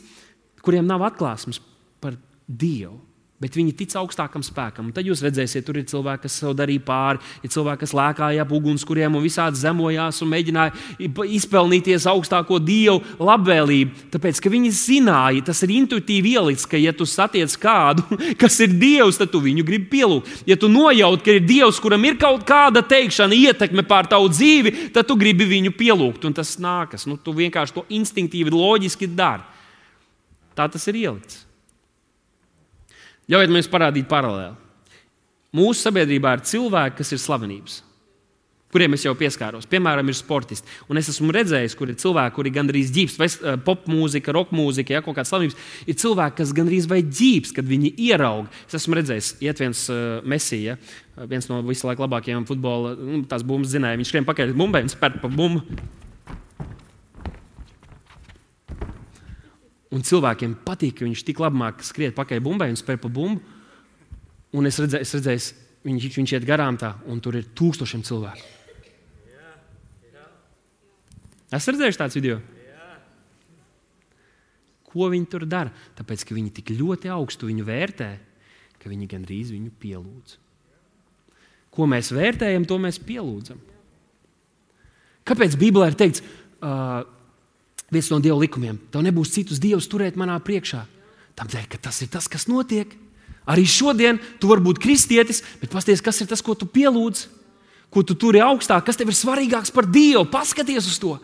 [0.64, 1.60] kuriem nav atklāsmes
[2.02, 2.16] par
[2.46, 3.00] Dievu.
[3.44, 4.86] Bet viņi tic augstākam spēkam.
[4.88, 8.40] Un tad jūs redzēsiet, tur ir cilvēki, kas sev darīja pāri, ir cilvēki, kas lēkāja
[8.40, 10.72] ap ugunskuriem un visādi zemojās un mēģināja
[11.36, 14.08] izpelnīties augstāko dievu labvēlību.
[14.14, 18.06] Tāpēc, ka viņi zināja, tas ir intuitīvi ielikts, ka, ja tu satiec kādu,
[18.40, 20.48] kas ir dievs, tad tu viņu gribi pielūgt.
[20.48, 24.88] Ja tu nojaut, ka ir dievs, kuram ir kaut kāda teikšana, ietekme pār tavu dzīvi,
[24.96, 26.24] tad tu gribi viņu pielūgt.
[26.24, 27.04] Un tas nākas.
[27.04, 29.44] Nu, tu vienkārši to instinktīvi, loģiski dari.
[30.56, 31.44] Tā tas ir ielikts.
[33.30, 34.52] Ļaujiet mums parādīt paralēli.
[35.54, 37.76] Mūsu sabiedrībā ir cilvēki, kas ir slavenības,
[38.74, 39.68] kuriem es jau pieskāros.
[39.70, 40.66] Piemēram, ir sportisti.
[40.90, 44.56] Un es esmu redzējis, kur ir cilvēki, kuri gandrīz ģīps, vai eh, pop mūzika, roka
[44.58, 45.56] mūzika, ja kaut kāda slavenības.
[45.86, 48.50] Ir cilvēki, kas gandrīz vai ģīps, kad viņi ieraug.
[48.66, 50.76] Es esmu redzējis, iet viens uh, mesija,
[51.30, 54.02] viens no visu laiku labākajiem futbola, nu, bumbas zinēja.
[54.02, 55.62] Viņš skrien pakaļ bumbai un spēr pa bumbu.
[59.94, 63.42] Un cilvēkiem patīk, ka viņš tik labi māca skriet pakaļ bumbai un spēr pa bumbu.
[64.54, 65.44] Un es redzēju, es redzēju
[65.86, 68.52] viņš, viņš iet garām tā, un tur ir tūkstošiem cilvēku.
[71.54, 72.40] Es redzēju tādu video.
[74.90, 75.70] Ko viņi tur dara?
[75.98, 78.08] Tāpēc, ka viņi tik ļoti augstu viņu vērtē,
[78.78, 80.36] ka viņi gandrīz viņu pielūdz.
[81.74, 83.58] Ko mēs vērtējam, to mēs pielūdzam.
[85.26, 87.02] Kāpēc Bībelē ir teikts, uh,
[87.92, 88.78] viens no Dieva likumiem.
[88.92, 90.84] Tev nebūs citus dievus turēt manā priekšā.
[91.38, 92.92] Tādēļ, ka tas ir tas, kas notiek.
[93.44, 97.26] Arī šodien tu vari būt kristietis, bet pasties, kas ir tas, ko tu pielūdz,
[97.92, 100.24] ko tu turi augstāk, kas tev ir svarīgāks par Dievu.
[100.30, 101.18] Paskaties uz to!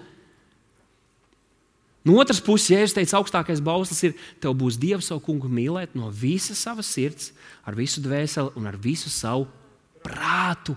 [2.04, 5.92] No otras puses, ja es teicu, augstākais bauslis ir, tev būs Dieva savu kungu mīlēt
[5.96, 7.28] no visas savas sirds,
[7.64, 9.46] ar visu dvēseli un ar visu savu
[10.04, 10.76] prātu.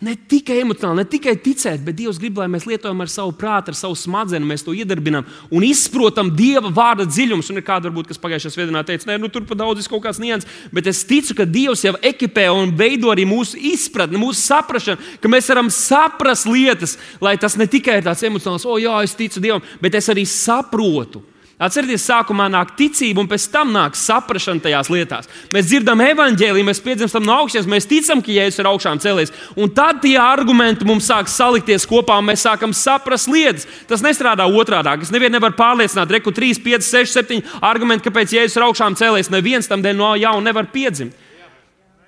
[0.00, 3.68] Ne tikai emocionāli, ne tikai ticēt, bet Dievs grib, lai mēs lietojam ar savu prātu,
[3.68, 7.50] ar savu smadzenes, mēs to iedarbinām un izprotam Dieva vārda dziļumus.
[7.52, 10.06] Un ir kāda, varbūt, kas pagājušajā svētdienā teica, ka nu, tur pa daudz ir kaut
[10.06, 14.40] kāds nianses, bet es ticu, ka Dievs jau ekipē un veido arī mūsu izpratni, mūsu
[14.40, 18.96] saprāšanu, ka mēs varam saprast lietas, lai tas ne tikai ir tāds emocionāls, o, jā,
[19.04, 21.20] es ticu Dievam, bet es arī saprotu.
[21.60, 25.28] Atcerieties, sākumā nāk ticība, un pēc tam nāk saprāšana tajās lietās.
[25.52, 29.34] Mēs dzirdam evaņģēlīju, mēs piedzimstam no augšas, mēs ticam, ka Jēzus ir augšām cēlies.
[29.60, 33.68] Un tad tie argumenti mums sāk salikties kopā, un mēs sākam saprast lietas.
[33.90, 35.04] Tas nestrādā otrādi.
[35.04, 39.28] Es nevienu nevaru pārliecināt, reku 3, 5, 6, 7 argumenti, kāpēc Jēzus ir augšām cēlies.
[39.28, 41.28] Neviens tam dēļ no jauna nevar piedzimt.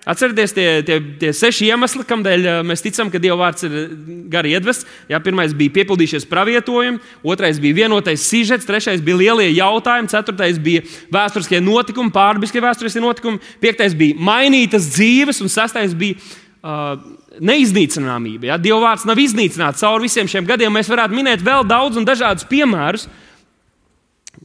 [0.02, 3.92] Atcerieties, tie, tie, tie seši iemesli, kādēļ eh, mēs ticam, ka Dieva vārds ir eh,
[4.32, 4.88] gari iedvests.
[5.06, 10.82] Jā, pirmais bija piepildījušies pravietojumi, otrais bija vienotais sižets, trešais bija lielie jautājumi, ceturtais bija
[11.14, 16.98] vēsturiskie notikumi, pārbiskie vēsturiskie notikumi, piektais bija mainītas dzīves, un sastais bija uh,
[17.38, 18.50] neiznīcināmība.
[18.50, 18.58] Jā.
[18.58, 20.74] Dieva vārds nav iznīcināts cauri visiem šiem gadiem.
[20.74, 23.06] Mēs varētu minēt vēl daudz un dažādus piemērus.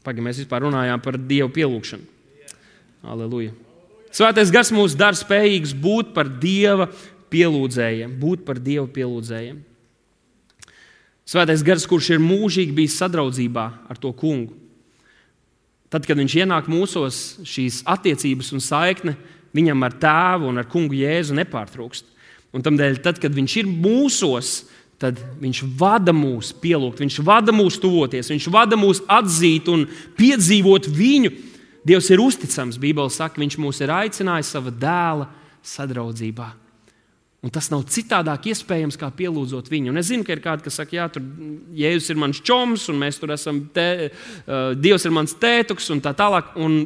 [0.05, 2.05] Pagaidām, mēs vispār runājām par Dievu pielūgšanu.
[3.07, 3.57] Aleluja!
[4.15, 6.87] Svētais gars mūs dara spējīgus būt par Dieva
[7.31, 9.59] pielūdzējiem, būt par Dieva pielūdzējiem.
[11.27, 14.55] Svētais gars, kurš ir mūžīgi bijis sadraudzībā ar to kungu.
[15.91, 17.17] Tad, kad viņš ienāk mūsos,
[17.47, 19.15] šīs attiecības un saikne
[19.55, 22.07] viņam ar tēvu un ar kungu Jēzu nepārtrūkst.
[22.55, 24.51] Un tādēļ, tad, kad viņš ir mūsos,
[25.01, 29.85] tad viņš vada mūs pielūgt, viņš vada mūs tuvoties, viņš vada mūs atzīt un
[30.17, 31.33] piedzīvot viņu.
[31.87, 32.79] Dievs ir uzticams.
[32.81, 35.29] Bībeli saka, Viņš mūs ir aicinājis savā dēla
[35.65, 36.47] sadraudzībā.
[37.45, 39.91] Un tas nav citādāk iespējams, kā pielūdzot viņu.
[39.93, 41.23] Un es zinu, ka ir kādi, kas saka, Jā, tur
[41.77, 46.01] Jēzus ir mans čoms, un mēs tur esam, te, uh, Dievs ir mans tētuks, un
[46.03, 46.55] tā tālāk.
[46.59, 46.79] Un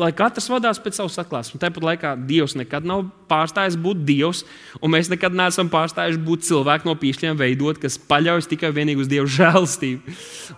[0.00, 1.60] lai katrs vadās pēc savas atklāsmes.
[1.60, 4.40] Tāpat laikā Dievs nekad nav pārstājis būt Dievs,
[4.80, 9.10] un mēs nekad neesam pārstājuši būt cilvēki no pīšļiem veidot, kas paļaujas tikai vienīgi uz
[9.10, 10.14] Dieva žēlstību.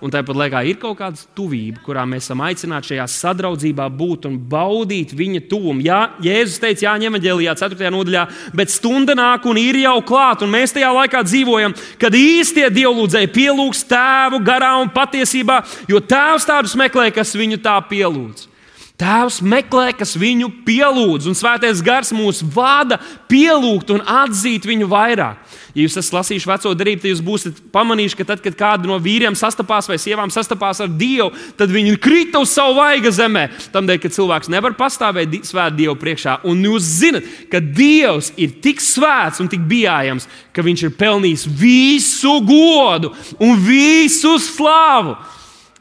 [0.06, 4.38] Un tāpat laikā ir kaut kāda tuvība, kurā mēs esam aicināti šajā sadraudzībā būt un
[4.38, 5.82] baudīt viņa tuvumu.
[5.82, 7.90] Jā, Jēzus teica, Jāņem evanģēlijā, 4.
[7.90, 8.24] nodaļā,
[8.54, 13.34] bet stunda nāk un ir jau klāta, un mēs tajā laikā dzīvojam, kad īstie dievlūdzēji
[13.34, 18.53] pielūgs tēvu garā un patiesībā, jo tēvs tādus meklē, kas viņu tā pielūdz.
[18.94, 25.40] Tēvs meklē, kas viņu pielūdz, un Svētais Gars mūs vada pielūgt un atzīt viņu vairāk.
[25.74, 29.00] Ja jūs esat lasījuši veco darību, tad jūs būsiet pamanījuši, ka tad, kad kāda no
[29.02, 33.48] vīriem sastapās vai sievām sastapās ar Dievu, tad viņi krita uz savu vaiga zemē.
[33.74, 36.36] Tādēļ, ka cilvēks nevar pastāvēt svēt Dievu priekšā.
[36.46, 41.48] Un jūs zinat, ka Dievs ir tik svēts un tik bijājams, ka viņš ir pelnījis
[41.50, 43.10] visu godu
[43.42, 45.18] un visu slāvu.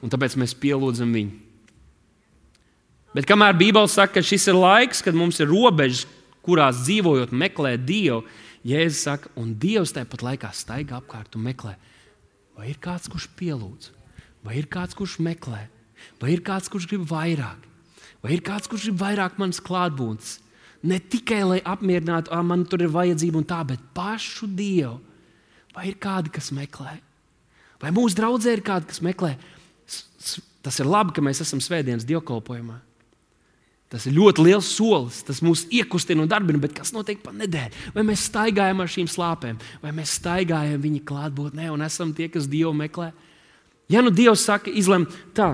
[0.01, 1.42] Un tāpēc mēs pielūdzam viņu.
[3.13, 6.07] Bet kamēr Bībele saka, ka šis ir laiks, kad mums ir robežas,
[6.43, 8.23] kurās dzīvojot, meklēt Dievu,
[8.67, 11.75] Jēzus saka, un Dievs tāpat laikā staigā apkārt un meklē,
[12.57, 13.91] vai ir kāds, kurš pielūdz,
[14.45, 15.65] vai ir kāds, kurš meklē,
[16.21, 17.67] vai ir kāds, kurš grib vairāk,
[18.23, 20.39] vai ir kāds, kurš grib vairāk manas klātbūtnes.
[20.83, 24.97] Ne tikai lai apmierinātu, ah, man tur ir vajadzība un tā, bet pašu Dievu.
[25.73, 26.97] Vai ir kādi, kas meklē?
[27.81, 29.31] Vai mūsu draudzē ir kādi, kas meklē?
[30.63, 32.81] Tas ir labi, ka mēs esam svētdienas dievkalpojumā.
[33.93, 35.19] Tas ir ļoti liels solis.
[35.21, 37.91] Tas mūs iekustina un darbina, bet kas notiek pa nedēļu?
[37.93, 42.49] Vai mēs staigājam ar šīm slāpēm, vai mēs staigājam viņa klātbūtnē un esam tie, kas
[42.49, 43.11] Dievu meklē?
[43.93, 45.05] Ja nu Dievs saka, izlem
[45.37, 45.51] tā,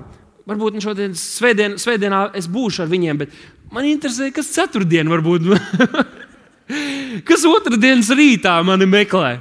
[0.48, 3.36] varbūt nu šodien svētdien, svētdienā es būšu ar viņiem, bet
[3.76, 5.52] man interesē, kas ceturtdien varbūt.
[7.28, 9.36] kas otrdienas rītā mani meklē?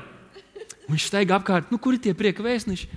[0.88, 2.90] Viņš staigā apkārt, nu, kur ir tie prieka vēstneši?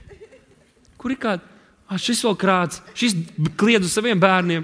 [0.98, 1.46] Kur ir kāds?
[1.92, 3.18] Ah, šis vēl krāts, šis
[3.60, 4.64] kliedz uz saviem bērniem.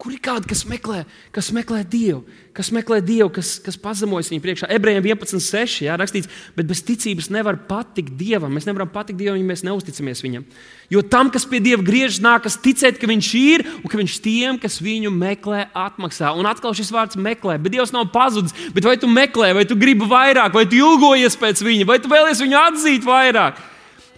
[0.00, 2.22] Kur ir kādi, kas meklē, kas meklē Dievu,
[2.56, 4.68] kas meklē Dievu, kas, kas pazemojas viņa priekšā?
[4.72, 5.82] Ebrejiem 11.6.
[5.84, 8.54] Jā, rakstīts, bet bez ticības nevar patikt Dievam.
[8.56, 10.46] Mēs nevaram patikt Dievam, ja mēs neusticamies Viņam.
[10.88, 14.60] Jo tam, kas pie Dieva griežas, nākas ticēt, ka Viņš ir un ka Viņš tiem,
[14.62, 16.32] kas viņu meklē, atmaksā.
[16.32, 18.56] Un atkal šis vārds meklē, bet Dievs nav pazudis.
[18.72, 22.08] Bet vai tu meklē, vai tu gribi vairāk, vai tu ilgojies pēc Viņa, vai tu
[22.08, 23.60] vēlies viņu atzīt vairāk?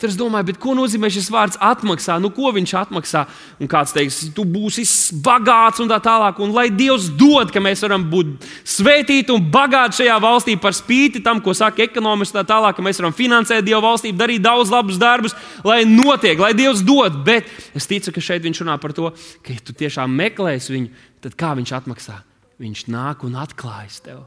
[0.02, 2.16] Tad es domāju, ko nozīmē šis vārds atmaksā?
[2.18, 3.20] Nu, ko viņš atmaksā?
[3.62, 4.82] Un kāds teiks, tu būsi
[5.22, 6.40] bagāts un tā tālāk.
[6.42, 11.22] Un lai Dievs dod, ka mēs varam būt svētīti un bagāti šajā valstī par spīti
[11.22, 14.98] tam, ko saka ekonomiski, tā tālāk, ka mēs varam finansēt Dieva valstību, darīt daudz labus
[14.98, 17.22] darbus, lai notiek, lai Dievs dod.
[17.22, 17.46] Bet
[17.78, 21.38] es ticu, ka šeit viņš runā par to, ka, ja tu tiešām meklēsi viņu, tad
[21.38, 22.18] kā viņš atmaksā?
[22.58, 24.26] Viņš nāk un atklājas tev.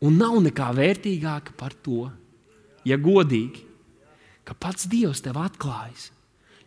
[0.00, 2.06] Un nav nekā vērtīgāka par to,
[2.88, 3.67] ja godīgi
[4.48, 6.08] ka pats Dievs tev atklājas.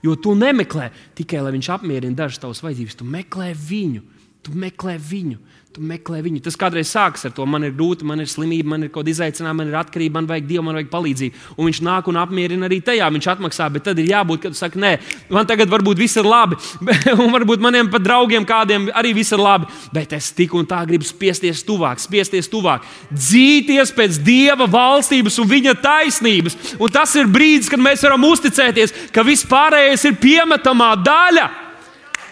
[0.02, 4.02] Jo tu nemeklē tikai, lai viņš apmierina dažas tavas vajadzības, tu meklē viņu.
[4.42, 5.38] Tu meklē viņu,
[5.72, 6.42] tu meklē viņu.
[6.44, 9.14] Tas kādreiz sākas ar to, man ir grūti, man ir slimība, man ir kaut kāda
[9.14, 11.44] izaicinājuma, man ir atkarība, man vajag dievu, man vajag palīdzību.
[11.56, 14.60] Un viņš nāk un apmierina arī tajā, viņš atmaksā, bet tad ir jābūt, kad tu
[14.60, 14.92] saki, nē,
[15.32, 16.60] man tagad varbūt viss ir labi,
[17.22, 20.82] un varbūt maniem pat draugiem kādiem arī viss ir labi, bet es tik un tā
[20.90, 22.84] gribu spiesties tuvāk, spiesties tuvāk,
[23.16, 26.60] dzīties pēc dieva valstības un viņa taisnības.
[26.84, 31.50] Un tas ir brīdis, kad mēs varam uzticēties, ka viss pārējais ir piemetamā daļa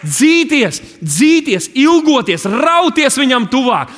[0.04, 3.92] dzīties, dzīties, ilgoties, rauties viņam tuvāk.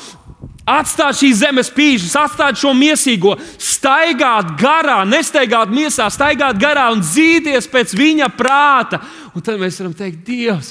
[0.63, 7.67] Atstāt šīs zemes pīšus, atstāt šo mīsīgo, staigāt garā, nestaigāt miesā, staigāt garā un dzīties
[7.71, 9.01] pēc viņa prāta.
[9.35, 10.71] Un tad mēs varam teikt, Dievs,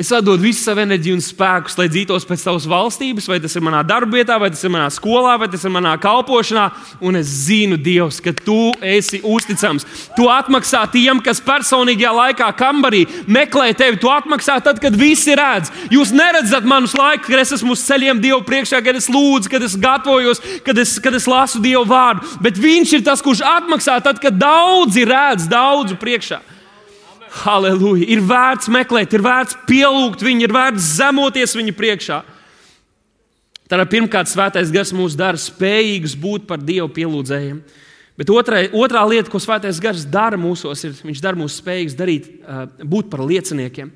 [0.00, 3.64] Es atdodu visu savu enerģiju un spēkus, lai dzīvotos pēc tavas valstības, vai tas ir
[3.66, 6.62] manā darbvietā, vai tas ir manā skolā, vai tas ir manā kalpošanā.
[7.04, 9.84] Un es zinu, Dievs, ka tu esi uzticams.
[10.16, 14.00] Tu atmaksā tiem, kas personīgajā laikā kambarī meklē tevi.
[14.00, 15.68] Tu atmaksā tad, kad visi redz.
[15.92, 19.68] Jūs neredzat manus laikus, kad es esmu uz ceļiem Dievu priekšā, kad es lūdzu, kad
[19.68, 22.24] es gatavojos, kad es, kad es lasu Dievu vārdu.
[22.40, 26.40] Bet Viņš ir tas, kurš atmaksā tad, kad daudzi redz daudzu priekšā.
[27.32, 28.04] Halleluja!
[28.12, 32.18] Ir vērts meklēt, ir vērts pielūgt viņu, ir vērts zemoties viņa priekšā.
[33.72, 37.62] Tad pirmkārt, svētais gars mūs dara spējīgus būt par Dievu pielūdzējiem.
[38.20, 42.28] Bet otrai, otrā lieta, ko svētais gars dara mūsos, ir viņš dara mūs spējīgus darīt,
[42.84, 43.88] būt par lieciniekiem.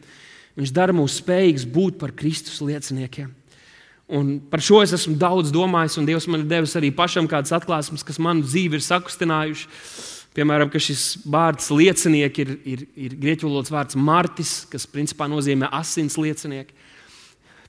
[0.56, 3.28] Viņš dara mūs spējīgus būt par Kristus lieciniekiem.
[4.16, 7.52] Un par šo es esmu daudz domājis, un Dievs man ir devis arī pašam kādas
[7.52, 10.15] atklāsmes, kas manu dzīvi ir sakustinājušas.
[10.36, 16.18] Piemēram, šis vārds liecinieki ir, ir, ir grieķu valodas vārds martis, kas principā nozīmē asins
[16.20, 16.76] liecinieki,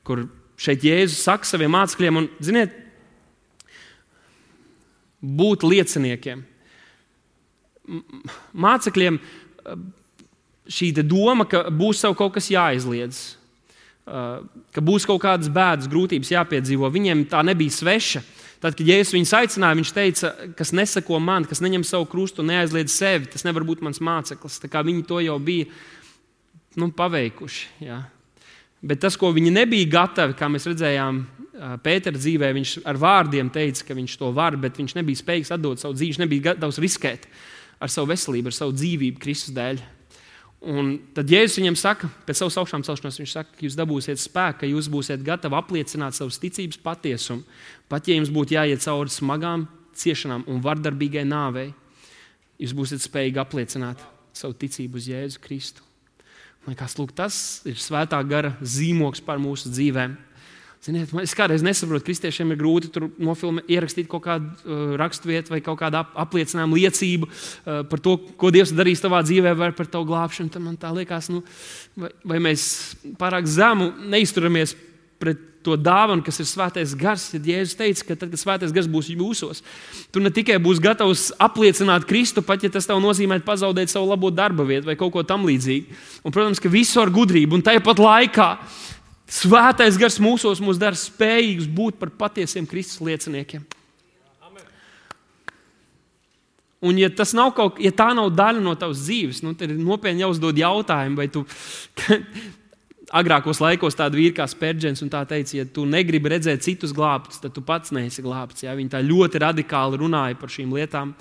[0.04, 0.26] kur
[0.60, 2.76] šeit Jēzus saka saviem mācekļiem, un, ziniet,
[5.22, 6.44] būt lieciniekiem.
[8.52, 9.20] Mācekļiem
[10.68, 13.22] šī doma, ka būs sev kaut kas jāizliedz,
[14.08, 18.24] ka būs kaut kādas bēdas, grūtības jāpiedzīvo, viņiem tā nebija sveša.
[18.58, 22.96] Tad, kad Jēzus viņus aicināja, viņš teica, kas nesako man, kas neņem savu krustu neaizliedz
[22.96, 24.62] sevi, tas nevar būt mans māceklis.
[24.66, 25.68] Viņi to jau bija
[26.82, 27.68] nu, paveikuši.
[27.86, 28.02] Jā.
[28.82, 31.26] Bet tas, ko viņi nebija gatavi, kā mēs redzējām,
[31.58, 35.82] Pētera dzīvē, viņš ar vārdiem teica, ka viņš to var, bet viņš nebija spējīgs atdot
[35.82, 37.26] savu dzīvi, viņš nebija gatavs riskēt
[37.82, 39.82] ar savu veselību, ar savu dzīvību Kristus dēļ.
[40.58, 44.64] Un tad Jēzus viņam saka, pēc savas augšām celšanās, viņš saka, ka jūs dabūsiet spēku,
[44.64, 47.46] ka jūs būsiet gatavi apliecināt savas ticības patiesumu.
[47.88, 51.70] Pat ja jums būtu jāiet cauri smagām ciešanām un vardarbīgai nāvei,
[52.58, 54.02] jūs būsiet spējīgi apliecināt
[54.34, 55.86] savu ticību uz Jēzu Kristu.
[56.68, 57.36] Liekas, lūk, tas
[57.70, 60.18] ir svētā gara zīmogs par mūsu dzīvēm.
[60.86, 65.60] Ziniet, es kādreiz nesaprotu, ka kristiešiem ir grūti nofilmēt, ierakstīt kaut kādu uh, raksturvietu vai
[65.66, 69.90] kaut kādu ap, apliecinājumu, liecību uh, par to, ko Dievs darīs tavā dzīvē, vai par
[69.92, 70.54] tavu glābšanu.
[70.54, 71.42] Tad man tā liekas, nu,
[71.98, 72.70] vai, vai mēs
[73.20, 74.78] pārāk zemu neizturamies
[75.18, 77.28] pret to dāvanu, kas ir svētais gars.
[77.34, 79.64] Tad Jēzus teica, ka tad, kad svētais gars būs jūsos,
[80.14, 84.32] tu ne tikai būsi gatavs apliecināt Kristu, pat ja tas tev nozīmē pazaudēt savu labo
[84.32, 85.98] darba vietu vai kaut ko tamlīdzīgu.
[86.24, 88.52] Un, protams, ka visu ar gudrību un tāpat laikā
[89.28, 93.66] Svētais gars mūsos mūs dara spējīgus būt par patiesiem Kristus lieciniekiem.
[96.88, 100.22] Un, ja, nav kaut, ja tā nav daļa no tavas dzīves, nu, tad ir nopietni
[100.22, 101.42] jāuzdod jautājumu, vai tu
[103.20, 107.42] agrākos laikos tāda vīra kā Spērģents un tā teica, ja tu negribi redzēt citus glābtus,
[107.42, 108.64] tad tu pats neesi glābts.
[108.68, 108.78] Ja?
[108.78, 111.16] Viņi tā ļoti radikāli runāja par šīm lietām.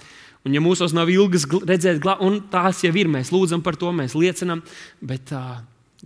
[0.47, 3.91] Un, ja mūsos nav ilgas redzēt, glābt, un tās jau ir, mēs lūdzam par to,
[3.97, 4.61] mēs liecinām.
[5.03, 5.57] Bet, uh,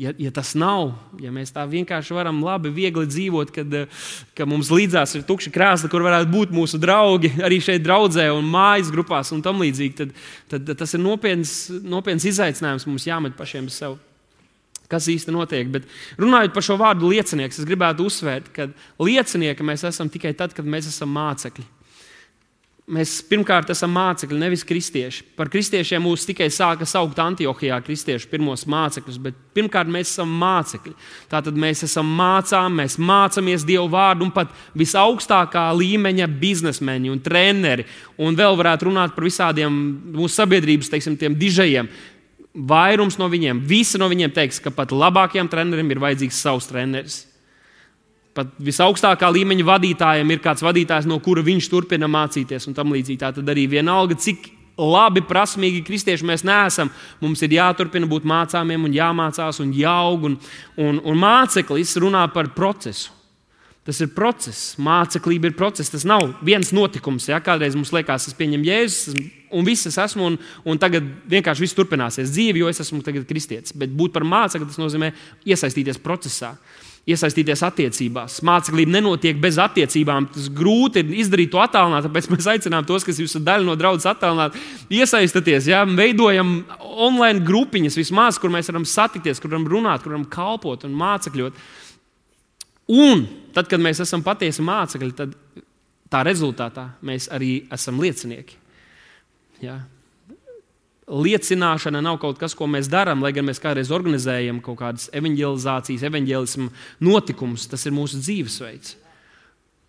[0.00, 3.74] Ja, ja tas nav, ja mēs tā vienkārši varam labi, viegli dzīvot, kad
[4.38, 8.48] ka mums līdzās ir tukši krēsli, kur varētu būt mūsu draugi, arī šeit draudzē un
[8.48, 10.14] mājas grupās un tam līdzīgi, tad,
[10.48, 11.52] tad tas ir nopietns,
[11.84, 13.98] nopietns izaicinājums mums jāmet pašiem sev.
[14.90, 15.68] Kas īsti notiek?
[15.70, 15.84] Bet
[16.18, 18.70] runājot par šo vārdu liecinieks, es gribētu uzsvērt, ka
[19.04, 21.66] liecinieki mēs esam tikai tad, kad mēs esam mācekļi.
[22.90, 25.22] Mēs pirmkārt esam mācekļi, nevis kristieši.
[25.38, 30.96] Par kristiešiem mūs tikai sāka saukt Antiohijā kristiešu pirmos mācekļus, bet pirmkārt mēs esam mācekļi.
[31.30, 37.86] Tātad mēs esam mācām, mēs mācāmies Dievu vārdu un pat visaugstākā līmeņa biznesmeņi un treneri.
[38.18, 39.78] Un vēl varētu runāt par visādiem
[40.16, 41.92] mūsu sabiedrības, teiksim, tiem dižajiem.
[42.50, 47.22] Vairums no viņiem, visi no viņiem teiks, ka pat labākajiem treneriem ir vajadzīgs savs treneris.
[48.34, 53.18] Pat visaugstākā līmeņa vadītājiem ir kāds vadītājs, no kura viņš turpina mācīties un tam līdzīgi.
[53.40, 54.46] Tad arī vienalga, cik
[54.80, 56.92] labi, prasmīgi kristieši mēs neesam.
[57.20, 60.28] Mums ir jāturpina būt mācāmiem, un jāmācās, un jāaug.
[60.30, 60.36] Un,
[60.80, 63.16] un, un māceklis runā par procesu.
[63.88, 65.90] Tas ir process, māceklība ir process.
[65.90, 67.26] Tas nav viens notikums.
[67.32, 67.40] Ja?
[67.42, 69.16] Kādreiz mums liekas, es pieņemu Jēzus,
[69.56, 70.36] un viss es esmu, un,
[70.68, 73.74] un tagad vienkārši viss turpināsies dzīve, jo es esmu kristietis.
[73.74, 75.10] Bet būt par mācekli tas nozīmē
[75.48, 76.54] iesaistīties procesā
[77.08, 78.38] iesaistīties attiecībās.
[78.46, 80.28] Māceklība nenotiek bez attiecībām.
[80.34, 84.10] Tas grūti ir izdarīt to attēlot, tāpēc mēs aicinām tos, kas esat daļa no draudzes
[84.10, 84.58] attēlot,
[84.92, 85.70] iesaistīties.
[85.72, 85.82] Ja?
[85.88, 90.96] Veidojam online grupiņas vismaz, kur mēs varam satikties, kur varam runāt, kur varam kalpot un
[91.00, 91.64] mācekļot.
[92.90, 93.24] Un
[93.54, 95.34] tad, kad mēs esam patiesi mācekļi, tad
[96.10, 98.58] tā rezultātā mēs arī esam liecinieki.
[99.64, 99.80] Ja?
[101.10, 106.06] Liecināšana nav kaut kas, ko mēs darām, lai gan mēs kādreiz organizējam kaut kādas evanģelizācijas,
[106.06, 106.68] evanģēlismu
[107.06, 107.66] notikumus.
[107.70, 108.96] Tas ir mūsu dzīvesveids.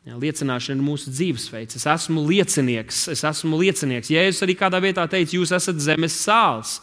[0.01, 1.77] Jā, liecināšana ir mūsu dzīvesveids.
[1.77, 3.05] Es esmu liecinieks.
[3.13, 4.09] Es esmu liecinieks.
[4.09, 6.79] Jēzus arī kādā vietā teica, jūs esat zemes sāls.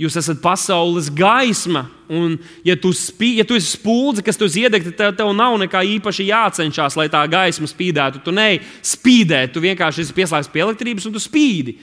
[0.00, 4.94] Jūs esat pasaules gaisma, un, ja tu, spī, ja tu esi spuldze, kas tu iedegti,
[4.96, 8.22] tad tev nav nekā īpaši jācenšas, lai tā gaisma spīdētu.
[8.24, 11.76] Tu nespīdē, tu vienkārši esi pieslēgts pie elektrības un tu spīdi.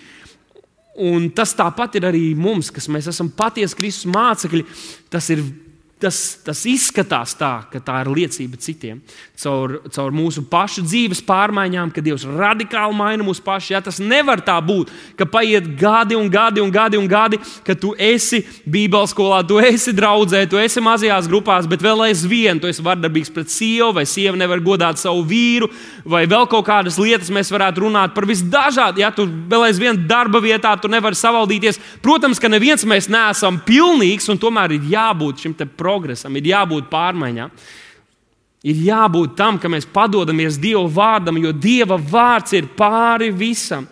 [1.00, 4.66] Un tas tāpat ir arī mums, kas mēs esam patiesi Kristus mācekļi.
[5.12, 5.46] Tas ir
[6.00, 9.02] tas, tas izskatās tā, ka tā ir liecība citiem.
[9.40, 13.74] Caur, caur mūsu pašu dzīves pārmaiņām, ka Dievs radikāli maina mūsu pašu.
[13.74, 17.76] Ja, tas nevar tā būt, ka paiet gadi un gadi un gadi un gadi, ka
[17.76, 22.72] tu esi Bībeles skolā, tu esi draudzē, tu esi mazajās grupās, bet vēl aizvien tu
[22.72, 25.68] esi vardarbīgs pret sievu, vai sieva nevar godāt savu vīru,
[26.08, 29.04] vai vēl kaut kādas lietas mēs varētu runāt par visdažādākajām.
[29.04, 31.80] Ja tu vēl aizvien darba vietā, tu nevari savaldīties.
[32.04, 36.90] Protams, ka neviens mēs neesam pilnīgs, un tomēr ir jābūt šim procesam progresam, ir jābūt
[36.92, 37.54] pārmaiņām.
[38.70, 43.88] Ir jābūt tam, ka mēs padodamies Dieva vārdam, jo Dieva vārds ir pāri visam.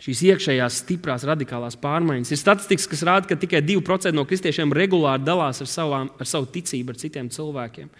[0.00, 2.32] Šīs iekšējās, stiprās, radikālās pārmaiņas.
[2.32, 6.48] Ir statistikas, kas rāda, ka tikai 2% no kristiešiem regulāri dalās ar, savām, ar savu
[6.50, 7.90] ticību, ar citiem cilvēkiem.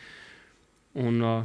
[1.04, 1.44] Un, uh,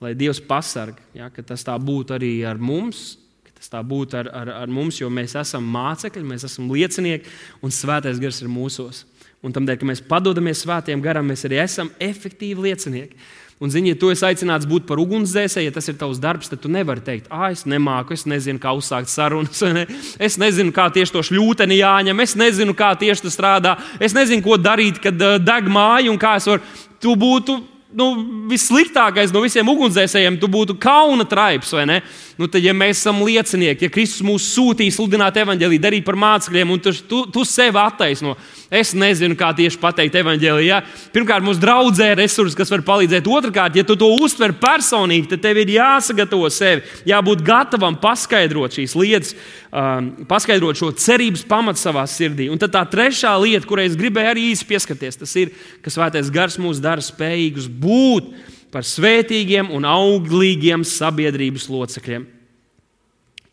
[0.00, 3.18] lai Dievs pasargā, ja, ka tas tā būtu arī ar mums,
[3.64, 7.28] tas tā būtu ar, ar, ar mums, jo mēs esam mācekļi, mēs esam liecinieki
[7.64, 9.02] un svētais gars ir mūsos.
[9.44, 13.18] Un tādēļ, ka mēs padodamies svētiem garam, mēs arī esam efektīvi liecinieki.
[13.62, 16.60] Un, zini, ja tu esi aicināts būt par ugunsdzēsēju, ja tas ir tavs darbs, tad
[16.64, 19.84] tu nevari teikt, ah, es nemāku, es nezinu, kā uzsākt sarunas, ne?
[20.18, 24.42] es nezinu, kā tieši to šļūteni jāņem, es nezinu, kā tieši tas strādā, es nezinu,
[24.44, 26.66] ko darīt, kad deg māja un kā es varu.
[27.04, 27.60] Tu būtu
[27.94, 28.08] nu,
[28.50, 32.00] vissliktākais no visiem ugunsdzēsējiem, tu būtu kauna traips, vai ne?
[32.38, 36.72] Nu, tad, ja mēs esam liecinieki, ja Kristus mūs sūtīja sludināt evaņģēlī, darīt par mācekļiem,
[36.74, 38.34] un tu, tu, tu sevi attaisno,
[38.74, 40.64] es nezinu, kā tieši pateikt evaņģēlī.
[40.66, 40.80] Ja?
[41.14, 43.28] Pirmkārt, mums draudzē ir resursi, kas var palīdzēt.
[43.30, 48.96] Otrakārt, ja tu to uztver personīgi, tad tev ir jāsagatavo sevi, jābūt gatavam paskaidrot šīs
[48.98, 49.34] lietas,
[49.70, 52.48] um, paskaidrot šo cerības pamatu savā sirdī.
[52.50, 55.54] Un tad tā trešā lieta, kurai es gribēju arī īsi pieskarties, tas ir,
[55.84, 58.34] ka svētais gars mūs dara spējīgus būt
[58.74, 62.24] par svētīgiem un auglīgiem sabiedrības locekļiem.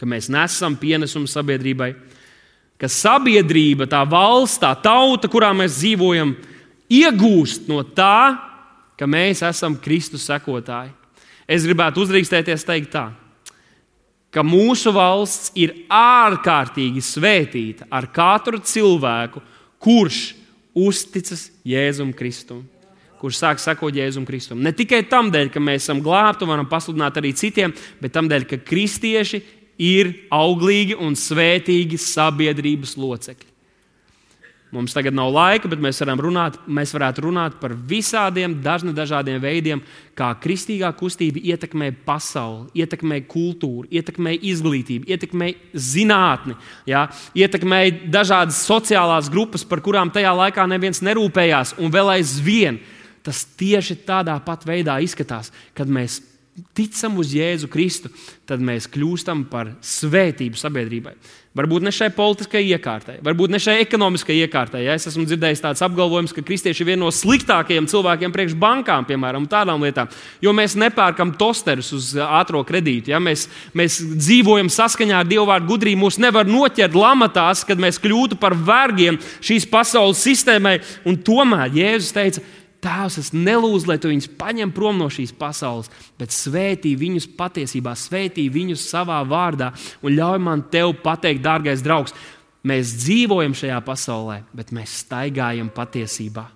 [0.01, 1.91] Ka mēs nesam pienesumu sabiedrībai,
[2.81, 6.33] ka sabiedrība, tā valsts, tā tauta, kurā mēs dzīvojam,
[6.89, 8.33] iegūst no tā,
[8.97, 10.89] ka mēs esam Kristus sekotāji.
[11.45, 13.05] Es gribētu uzdrīkstēties teikt tā,
[14.33, 19.43] ka mūsu valsts ir ārkārtīgi svētīta ar katru cilvēku,
[19.81, 20.31] kurš
[20.73, 22.63] uzticas Jēzum Kristum
[23.21, 24.61] kurš sāk sekot Jēzum Kristum.
[24.65, 28.29] Ne tikai tam dēļ, ka mēs esam glābti un varam pasludināt arī citiem, bet tam
[28.31, 29.43] dēļ, ka kristieši
[29.81, 33.51] ir auglīgi un svētīgi sabiedrības locekļi.
[34.71, 39.81] Mums tagad nav laika, bet mēs, runāt, mēs varētu runāt par visādiem dažna, dažādiem veidiem,
[40.15, 46.55] kā kristīgā kustība ietekmē pasauli, ietekmē kultūru, ietekmē izglītību, ietekmē zinātni,
[46.87, 47.09] ja?
[47.35, 47.81] ietekmē
[48.15, 52.79] dažādas sociālās grupas, par kurām tajā laikā neviens nerūpējās, un vēl aizvien
[53.25, 56.21] tas tieši tādā pat veidā izskatās, kad mēs
[56.75, 58.11] ticam uz Jēzu Kristu,
[58.47, 61.13] tad mēs kļūstam par svētību sabiedrībai.
[61.55, 64.85] Varbūt ne šai politiskajai iekārtai, varbūt ne šai ekonomiskajai iekārtai.
[64.85, 64.93] Ja?
[64.95, 69.49] Es esmu dzirdējis tādu apgalvojumu, ka kristieši ir viena no sliktākajiem cilvēkiem priekš bankām, piemēram,
[69.51, 70.07] tādām lietām,
[70.43, 73.11] jo mēs nepērkam tosterus uz ātrā kredītu.
[73.11, 73.19] Ja?
[73.19, 76.05] Mēs, mēs dzīvojam saskaņā ar Dieva vārdu gudrību.
[76.05, 80.77] Mūs nevar noķert lamatās, kad mēs kļūtu par vergiem šīs pasaules sistēmai.
[81.03, 82.47] Un tomēr Jēzus teica,
[82.81, 87.93] Tēvs, es nelūdzu, lai tu viņus paņem prom no šīs pasaules, bet svētī viņus patiesībā,
[87.93, 89.69] svētī viņus savā vārdā
[90.01, 92.15] un ļauj man tev pateikt, dārgais draugs,
[92.65, 96.47] mēs dzīvojam šajā pasaulē, bet mēs staigājam patiesībā.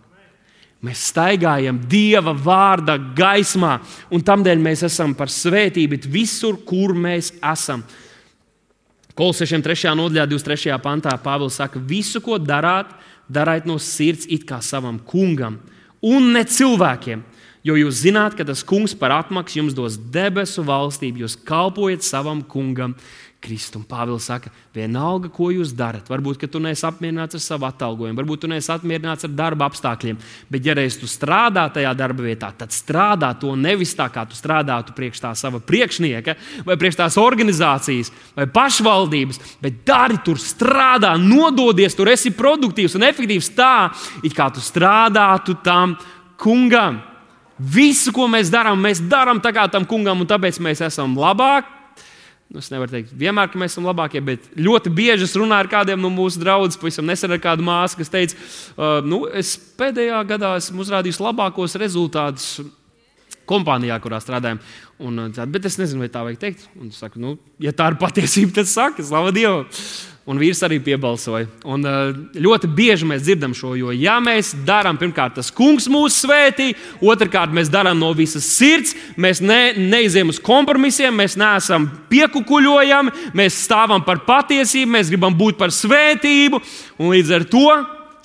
[0.85, 3.77] Mēs staigājam Dieva vārda gaismā,
[4.13, 7.85] un tādēļ mēs esam par svētību visur, kur mēs esam.
[9.15, 9.93] Kolosiešiem 3.
[9.95, 10.73] nodaļā, 23.
[10.83, 12.89] pantā Pāvils saka, visu, ko darāt,
[13.29, 15.61] dariet no sirds, it kā savam kungam
[16.05, 17.23] un ne cilvēkiem.
[17.65, 22.43] Jo jūs zināt, ka tas kungs par atmaksu jums dos debesu valstību, jūs kalpojat savam
[22.45, 22.93] kungam.
[23.45, 23.83] Kristum.
[23.85, 26.07] Pāvils saka, vienalga, ko jūs darat.
[26.09, 30.17] Varbūt tu neesi apmierināts ar savu atalgojumu, varbūt tu neesi apmierināts ar darba apstākļiem.
[30.49, 34.37] Bet, ja reiz tu strādā tajā darba vietā, tad strādā to nevis tā, kā tu
[34.37, 41.13] strādātu priekš tā sava priekšnieka, vai priekš tās organizācijas, vai pašvaldības, bet dari tur, strādā,
[41.21, 43.75] nododies, tur esi produktīvs un efektīvs tā,
[44.25, 45.99] it kā tu strādātu tam
[46.41, 47.03] kungam.
[47.59, 51.75] Visu, ko mēs darām, mēs darām tā kā tam kungam, un tāpēc mēs esam labāki
[52.45, 55.69] Nu, es nevaru teikt, vienmēr, ka mēs esam labākie, bet ļoti bieži es runāju ar
[55.71, 56.77] kādiem no mūsu draugiem.
[56.79, 61.75] Pavisam nesen ar kādu māsu, kas teica, uh, nu, es pēdējā gadā esmu uzrādījis labākos
[61.81, 62.59] rezultātus
[63.49, 64.61] kompānijā, kurā strādājam.
[65.01, 66.67] Un, bet es nezinu, vai tā vajag teikt.
[66.77, 69.65] Un saku, nu, ja tā ir patiesība, tad saka, slavu Dievam.
[70.25, 71.45] Un vīrs arī piebalsoja.
[71.69, 72.07] Un uh,
[72.41, 77.53] ļoti bieži mēs dzirdam šo, jo, ja mēs darām, pirmkārt, tas kungs mūs svētī, otrkārt,
[77.53, 84.01] mēs darām no visas sirds, mēs ne, neizējām uz kompromisiem, mēs neesam piekukuļojami, mēs stāvam
[84.07, 86.63] par patiesību, mēs gribam būt par svētību,
[86.97, 87.69] un līdz ar to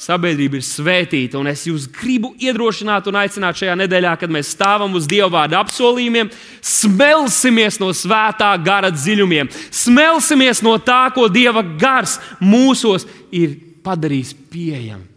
[0.01, 1.39] sabiedrība ir svētīta.
[1.41, 5.61] Un es jūs gribu iedrošināt un aicināt šajā nedēļā, kad mēs stāvam uz Dieva vārda
[5.61, 6.33] apsolījumiem,
[6.65, 15.10] smelsimies no svētā gara dziļumiem, smelsimies no tā, ko Dieva gars mūsos ir padarījis pieejamu.